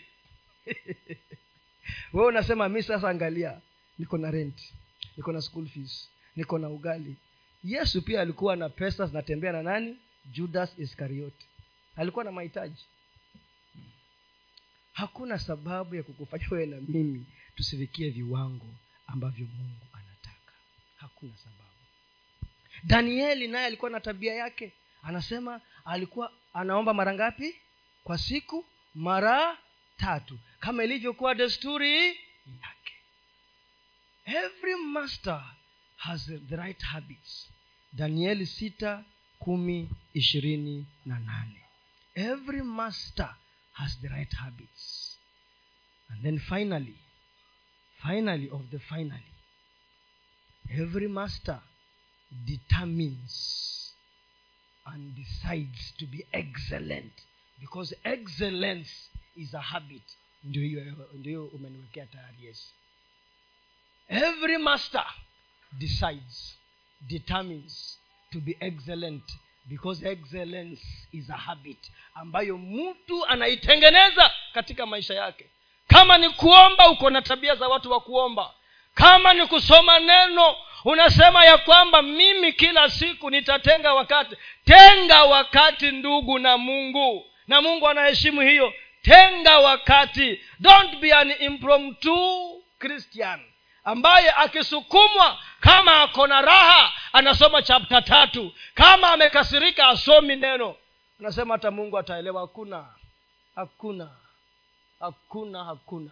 Wewe 2.14 2.28
unasema 2.28 2.70
mi 2.70 2.84
sasa 2.84 3.10
angalia 3.10 3.62
niko 4.00 4.18
na 4.18 4.32
rent 4.32 4.74
niko 5.18 5.32
na 5.32 5.42
school 5.42 5.68
fees 5.68 6.10
niko 6.36 6.58
na 6.58 6.70
ugali. 6.70 7.16
Yesu 7.64 8.02
pia 8.02 8.22
alikuwa 8.22 8.56
na 8.56 8.70
pesa 8.70 9.06
zinatembea 9.06 9.52
na 9.52 9.64
nani? 9.64 9.98
Judas 10.32 10.80
iskarioti 10.80 11.46
alikuwa 11.96 12.26
na 12.26 12.32
mahitaji. 12.32 12.86
Hakuna 14.94 15.40
sababu 15.40 15.96
ya 15.96 16.04
kukufanya 16.04 16.48
wewe 16.52 16.66
na 16.66 16.78
mimi 16.88 17.26
tusifikie 17.56 18.10
viwango 18.10 18.68
ambavyo 19.08 19.46
mungu 19.46 19.88
anataka. 19.94 20.54
Hakuna 20.98 21.34
sababu. 21.38 21.64
Danieli 22.84 23.48
naye 23.48 23.66
alikuwa 23.66 23.92
na 23.92 24.00
tabia 24.00 24.34
yake 24.34 24.74
anasema 25.04 25.62
alikuwa 25.86 26.32
anaomba 26.54 26.94
mara 26.94 27.14
ngapi? 27.14 27.56
Kwa 28.04 28.18
siku 28.18 28.66
mara 28.96 29.58
tatu 29.98 30.40
kama 30.60 30.84
ilivyokuwa 30.84 31.36
desturi 31.36 32.08
yake. 32.08 32.94
Every 34.26 34.76
master 34.76 35.44
has 35.98 36.26
the 36.50 36.56
right 36.56 36.82
habits. 36.84 37.50
Danieli 37.94 38.46
sita 38.46 39.04
kumi 39.40 39.90
ishirini 40.14 40.86
na 41.06 41.20
nane. 41.20 41.62
Every 42.16 42.62
master 42.64 43.36
has 43.74 44.00
the 44.02 44.08
right 44.08 44.34
habits. 44.34 45.18
And 46.10 46.24
then 46.24 46.40
finally 46.40 46.96
finally 48.04 48.50
of 48.50 48.62
the 48.70 48.80
finally 48.80 49.32
every 50.70 51.08
master 51.08 51.60
determines 52.46 53.73
and 54.86 55.16
decides 55.16 55.94
to 55.98 56.06
be 56.06 56.26
excellent. 56.32 57.14
Because 57.60 57.96
excellence 58.04 59.10
is 59.36 59.54
a 59.54 59.62
habit. 59.62 60.04
Ndio 61.14 61.46
umeniwekea 61.46 62.06
tayari 62.06 62.46
yes. 62.46 62.74
Every 64.08 64.58
master 64.58 65.06
decides 65.72 66.58
determines 67.02 68.00
to 68.32 68.40
be 68.42 68.58
excellent. 68.60 69.24
Because 69.66 70.04
excellence 70.12 70.82
is 71.12 71.30
a 71.30 71.38
habit 71.38 71.92
ambayo 72.14 72.58
mtu 72.58 73.26
anaitengeneza 73.26 74.32
katika 74.54 74.86
maisha 74.86 75.14
yake. 75.14 75.50
Kama 75.88 76.18
ni 76.18 76.30
kuomba 76.30 76.90
uko 76.90 77.10
na 77.10 77.22
tabia 77.22 77.56
za 77.56 77.68
watu 77.68 77.92
wa 77.92 78.00
kuomba 78.02 78.54
kama 78.94 79.34
ni 79.34 79.48
kusoma 79.48 80.00
neno 80.00 80.56
unasema 80.86 81.46
ya 81.46 81.58
kwamba 81.58 82.02
mimi 82.02 82.54
kila 82.54 82.90
siku 82.90 83.30
nitatenga 83.30 83.94
wakati. 83.94 84.36
Tenga 84.66 85.24
wakati 85.24 85.92
ndugu 85.92 86.40
na 86.40 86.58
mungu. 86.58 87.26
Na 87.48 87.62
mungu 87.62 87.90
anaheshimu 87.90 88.42
hiyo. 88.42 88.74
Tenga 89.02 89.60
wakati. 89.60 90.42
Don't 90.60 90.96
be 91.00 91.14
an 91.14 91.34
impromptu 91.40 92.18
christian. 92.80 93.40
Ambaye 93.84 94.32
akisukumwa 94.32 95.40
kama 95.60 96.02
ako 96.02 96.28
na 96.28 96.42
raha 96.42 96.94
anasoma 97.14 97.62
chapta 97.62 98.02
tatu. 98.02 98.54
Kama 98.74 99.12
amekasirika 99.12 99.88
asomi 99.88 100.36
neno. 100.36 100.76
Anasema 101.20 101.54
hata 101.54 101.72
mungu 101.72 101.98
ataelewa. 101.98 102.42
Hakuna. 102.42 102.86
Hakuna. 103.56 104.10
Hakuna 105.00 105.64
hakuna 105.64 106.12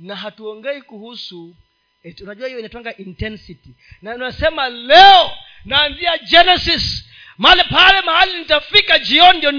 na 0.00 0.16
hatuongei 0.16 0.82
kuhusu 0.82 1.56
et, 2.02 2.20
unajua 2.20 2.46
hiyo 2.48 2.58
inatwanga 2.60 2.96
intensity. 2.96 3.70
Na 4.02 4.14
unasema 4.14 4.68
leo 4.68 5.30
naanzia 5.64 6.18
genesis 6.18 7.06
male 7.38 7.64
pale 7.64 8.00
mahali 8.00 8.38
nitafika 8.38 8.98
jioni 8.98 9.38
ndio 9.38 9.52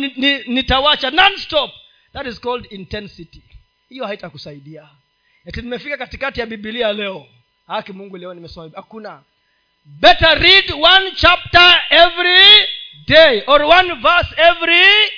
nitawacha 0.47 1.11
non-stop. 1.11 1.71
That 2.13 2.27
is 2.27 2.39
called 2.41 2.67
intensity. 2.71 3.41
Hiyo 3.89 4.05
haitakusaidia. 4.05 4.89
Ati 5.47 5.61
nimefika 5.61 5.97
katikati 5.97 6.39
ya 6.39 6.45
bibilia 6.45 6.93
leo. 6.93 7.27
Haki 7.67 7.93
mungu 7.93 8.17
leo 8.17 8.33
nimesoma 8.33 8.71
hakuna. 8.75 9.23
Better 9.85 10.39
read 10.39 10.71
one 10.71 11.11
chapter 11.15 11.81
every 11.89 12.67
day 13.07 13.43
or 13.47 13.61
one 13.61 13.93
verse 13.93 14.35
every 14.37 15.11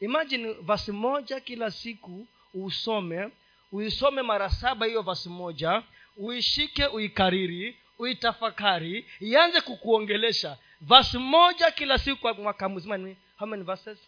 imagine 0.00 0.52
verse 0.52 0.92
moja 0.92 1.40
kila 1.40 1.70
siku 1.70 2.26
usome 2.54 3.28
uisome 3.72 4.22
mara 4.22 4.50
saba 4.50 4.86
hiyo 4.86 5.02
vasi 5.02 5.28
moja 5.28 5.82
uishike 6.16 6.86
uikariri 6.86 7.78
uitafakari 7.98 9.06
ianze 9.20 9.60
kukuongelesha. 9.60 10.58
Vasi 10.80 11.18
moja 11.18 11.70
kila 11.70 11.98
siku 11.98 12.28
mwaka 12.34 12.68
mzima 12.68 12.96
ni 12.96 13.16
how 13.38 13.48
many 13.48 13.62
verses? 13.62 13.98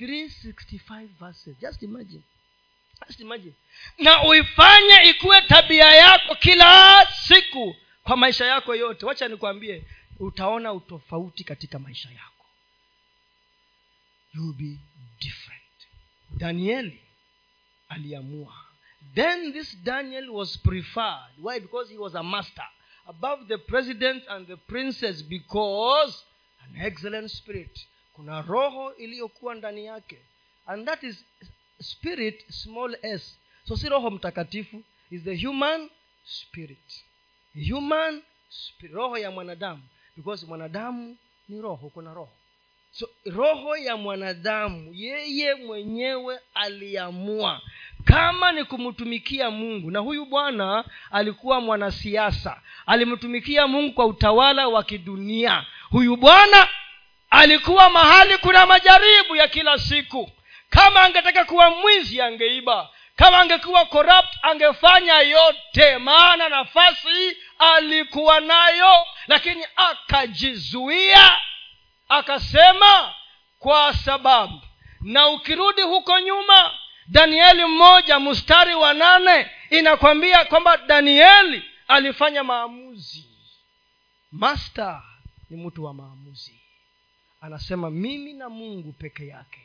365 0.00 1.06
verses. 1.20 1.56
Just 1.60 1.82
imagine. 1.82 2.22
Just 3.06 3.20
imagine. 3.20 3.54
Na 3.98 4.24
uifanye 4.24 5.02
ikuwe 5.10 5.42
tabia 5.42 5.92
yako 5.92 6.34
kila 6.34 7.06
siku 7.12 7.76
kwa 8.04 8.16
maisha 8.16 8.46
yako 8.46 8.74
yote. 8.74 9.06
Wacha 9.06 9.28
nikwambie 9.28 9.84
utaona 10.18 10.72
utofauti 10.72 11.44
katika 11.44 11.78
maisha 11.78 12.08
yako. 12.10 12.46
You 14.34 14.52
be 14.52 14.78
different. 15.20 15.62
Danieli 16.30 17.02
aliamua 17.88 18.65
then 19.14 19.52
this 19.52 19.74
daniel 19.84 20.32
was 20.32 20.56
preferred. 20.56 21.32
Why? 21.40 21.58
Because 21.60 21.90
he 21.90 21.98
was 21.98 22.14
a 22.14 22.22
master 22.22 22.68
above 23.08 23.48
the 23.48 23.58
president 23.58 24.22
and 24.28 24.46
the 24.46 24.56
princess 24.56 25.22
because 25.22 26.24
an 26.68 26.80
excellent 26.80 27.30
spirit. 27.30 27.86
Kuna 28.14 28.42
roho 28.42 28.94
iliyokuwa 28.94 29.54
ndani 29.54 29.84
yake. 29.84 30.18
And 30.66 30.86
that 30.86 31.02
is 31.02 31.24
spirit 31.80 32.44
small 32.50 32.96
s. 33.02 33.38
So 33.64 33.76
si 33.76 33.88
roho 33.88 34.10
mtakatifu 34.10 34.82
is 35.10 35.22
the 35.22 35.36
human 35.46 35.90
spirit. 36.24 37.04
Human 37.70 38.22
spirit, 38.48 38.94
roho 38.94 39.18
ya 39.18 39.30
mwanadamu. 39.30 39.82
Because 40.16 40.46
mwanadamu 40.46 41.16
ni 41.48 41.60
roho 41.60 41.88
kuna 41.88 42.14
roho. 42.14 42.32
So 42.92 43.08
roho 43.24 43.76
ya 43.76 43.96
mwanadamu 43.96 44.94
yeye 44.94 45.54
mwenyewe 45.54 46.40
aliamua 46.54 47.62
kama 48.06 48.52
ni 48.52 48.64
kumtumikia 48.64 49.50
mungu 49.50 49.90
na 49.90 49.98
huyu 49.98 50.26
bwana 50.26 50.84
alikuwa 51.12 51.60
mwanasiasa. 51.60 52.60
Alimtumikia 52.86 53.66
mungu 53.66 53.92
kwa 53.92 54.06
utawala 54.06 54.68
wa 54.68 54.82
kidunia. 54.84 55.64
Huyu 55.90 56.16
bwana 56.16 56.68
alikuwa 57.30 57.90
mahali 57.90 58.38
kuna 58.38 58.66
majaribu 58.66 59.36
ya 59.36 59.48
kila 59.48 59.78
siku. 59.78 60.30
Kama 60.70 61.00
angetaka 61.02 61.44
kuwa 61.44 61.70
mwizi 61.70 62.20
angeiba. 62.22 62.88
Kama 63.16 63.38
angekuwa 63.38 63.84
corrupt 63.84 64.38
angefanya 64.42 65.20
yote. 65.20 65.98
Maana 65.98 66.48
nafasi 66.48 67.36
alikuwa 67.58 68.40
nayo 68.40 69.06
lakini 69.26 69.64
akajizuia 69.76 71.40
akasema 72.08 73.14
kwa 73.58 73.94
sababu. 73.94 74.60
Na 75.00 75.28
ukirudi 75.28 75.82
huko 75.82 76.20
nyuma 76.20 76.70
danieli 77.08 77.64
mmoja 77.64 78.20
mstari 78.20 78.74
wa 78.74 78.94
nane 78.94 79.50
inakwambia 79.70 80.44
kwamba 80.44 80.76
danieli 80.76 81.62
alifanya 81.88 82.44
maamuzi. 82.44 83.28
Master 84.32 85.02
ni 85.50 85.56
mtu 85.66 85.84
wa 85.84 85.94
maamuzi. 85.94 86.60
Anasema 87.40 87.90
mimi 87.90 88.32
na 88.32 88.48
mungu 88.48 88.92
peke 88.92 89.26
yake. 89.26 89.60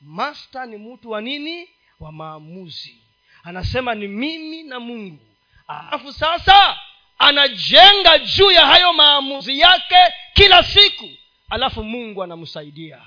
Master 0.00 0.66
ni 0.68 0.76
mtu 0.76 1.10
wa 1.10 1.20
nini? 1.20 1.68
Wa 2.00 2.12
maamuzi. 2.12 2.98
Anasema 3.42 3.94
ni 3.94 4.08
mimi 4.08 4.62
na 4.62 4.80
mungu. 4.80 5.26
Alafu 5.68 6.12
sasa 6.12 6.78
anajenga 7.18 8.18
juu 8.18 8.50
ya 8.50 8.66
hayo 8.66 8.92
maamuzi 8.92 9.58
yake 9.60 9.96
kila 10.34 10.62
siku. 10.62 11.08
Alafu 11.50 11.84
mungu 11.84 12.22
anamsaidia. 12.22 13.00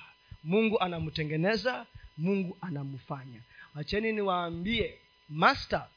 Mungu 0.43 0.79
anamtengeneza. 0.79 1.85
Mungu 2.17 2.57
anamfanya 2.61 3.41
wacheni 3.75 4.11
niwaambie 4.11 4.99
master 5.29 5.87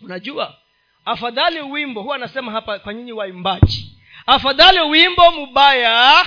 unajua 0.00 0.58
afadhali 1.04 1.60
wimbo 1.60 2.02
huwa 2.02 2.16
anasema 2.16 2.52
hapa 2.52 2.78
kwa 2.78 2.94
nyinyi 2.94 3.12
waimbaji 3.12 3.98
afadhali 4.26 4.80
wimbo 4.80 5.30
mbaya 5.30 6.26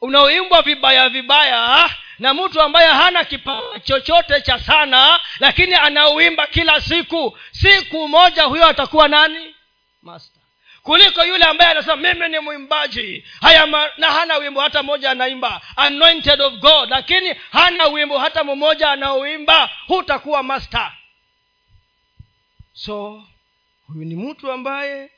unaoimbwa 0.00 0.62
vibaya 0.62 1.08
vibaya 1.08 1.90
na 2.18 2.34
mtu 2.34 2.60
ambaye 2.60 2.88
hana 2.88 3.24
kipawa 3.24 3.80
chochote 3.80 4.40
cha 4.40 4.58
sana 4.58 5.20
lakini 5.40 5.74
anauimba 5.74 6.46
kila 6.46 6.80
siku 6.80 7.38
siku 7.50 8.08
moja 8.08 8.42
huyo 8.42 8.66
atakuwa 8.66 9.08
nani? 9.08 9.54
Master 10.02 10.35
kuliko 10.86 11.24
yule 11.24 11.44
ambaye 11.44 11.70
anasema 11.70 11.96
mimi 11.96 12.28
ni 12.28 12.38
mwimbaji. 12.38 13.24
Na 13.98 14.10
hana 14.12 14.36
wimbo 14.36 14.60
hata 14.60 14.82
mmoja 14.82 15.10
anaimba. 15.10 15.62
Anointed 15.76 16.40
of 16.40 16.54
god 16.54 16.90
lakini 16.90 17.34
hana 17.52 17.86
wimbo 17.86 18.18
hata 18.18 18.44
mmoja 18.44 18.90
anaoimba 18.90 19.70
hutakuwa 19.86 20.42
master. 20.42 20.92
So 22.72 23.24
huyu 23.86 24.04
ni 24.04 24.14
mtu 24.16 24.52
ambaye 24.52 25.10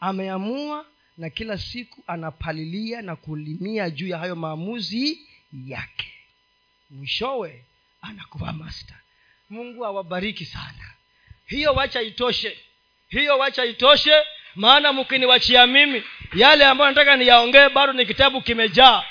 ameamua 0.00 0.86
na 1.18 1.30
kila 1.30 1.58
siku 1.58 2.02
anapalilia 2.06 3.02
na 3.02 3.16
kulimia 3.16 3.90
juu 3.90 4.08
ya 4.08 4.18
hayo 4.18 4.36
maamuzi 4.36 5.28
yake. 5.66 6.12
Mwishowe 6.90 7.64
anakuwa 8.02 8.52
master. 8.52 8.96
Mungu 9.50 9.86
awabariki 9.86 10.44
sana. 10.44 10.94
Hiyo 11.46 11.72
wacha 11.72 12.02
itoshe. 12.02 12.58
Hiyo 13.08 13.38
wacha 13.38 13.64
itoshe 13.64 14.14
maana 14.56 14.92
mkiniwachia 14.92 15.66
mimi 15.66 16.02
yale 16.34 16.64
ambayo 16.64 16.90
nataka 16.90 17.16
niyaongee 17.16 17.68
bado 17.68 17.92
ni 17.92 18.06
kitabu 18.06 18.40
kimejaa 18.40 19.02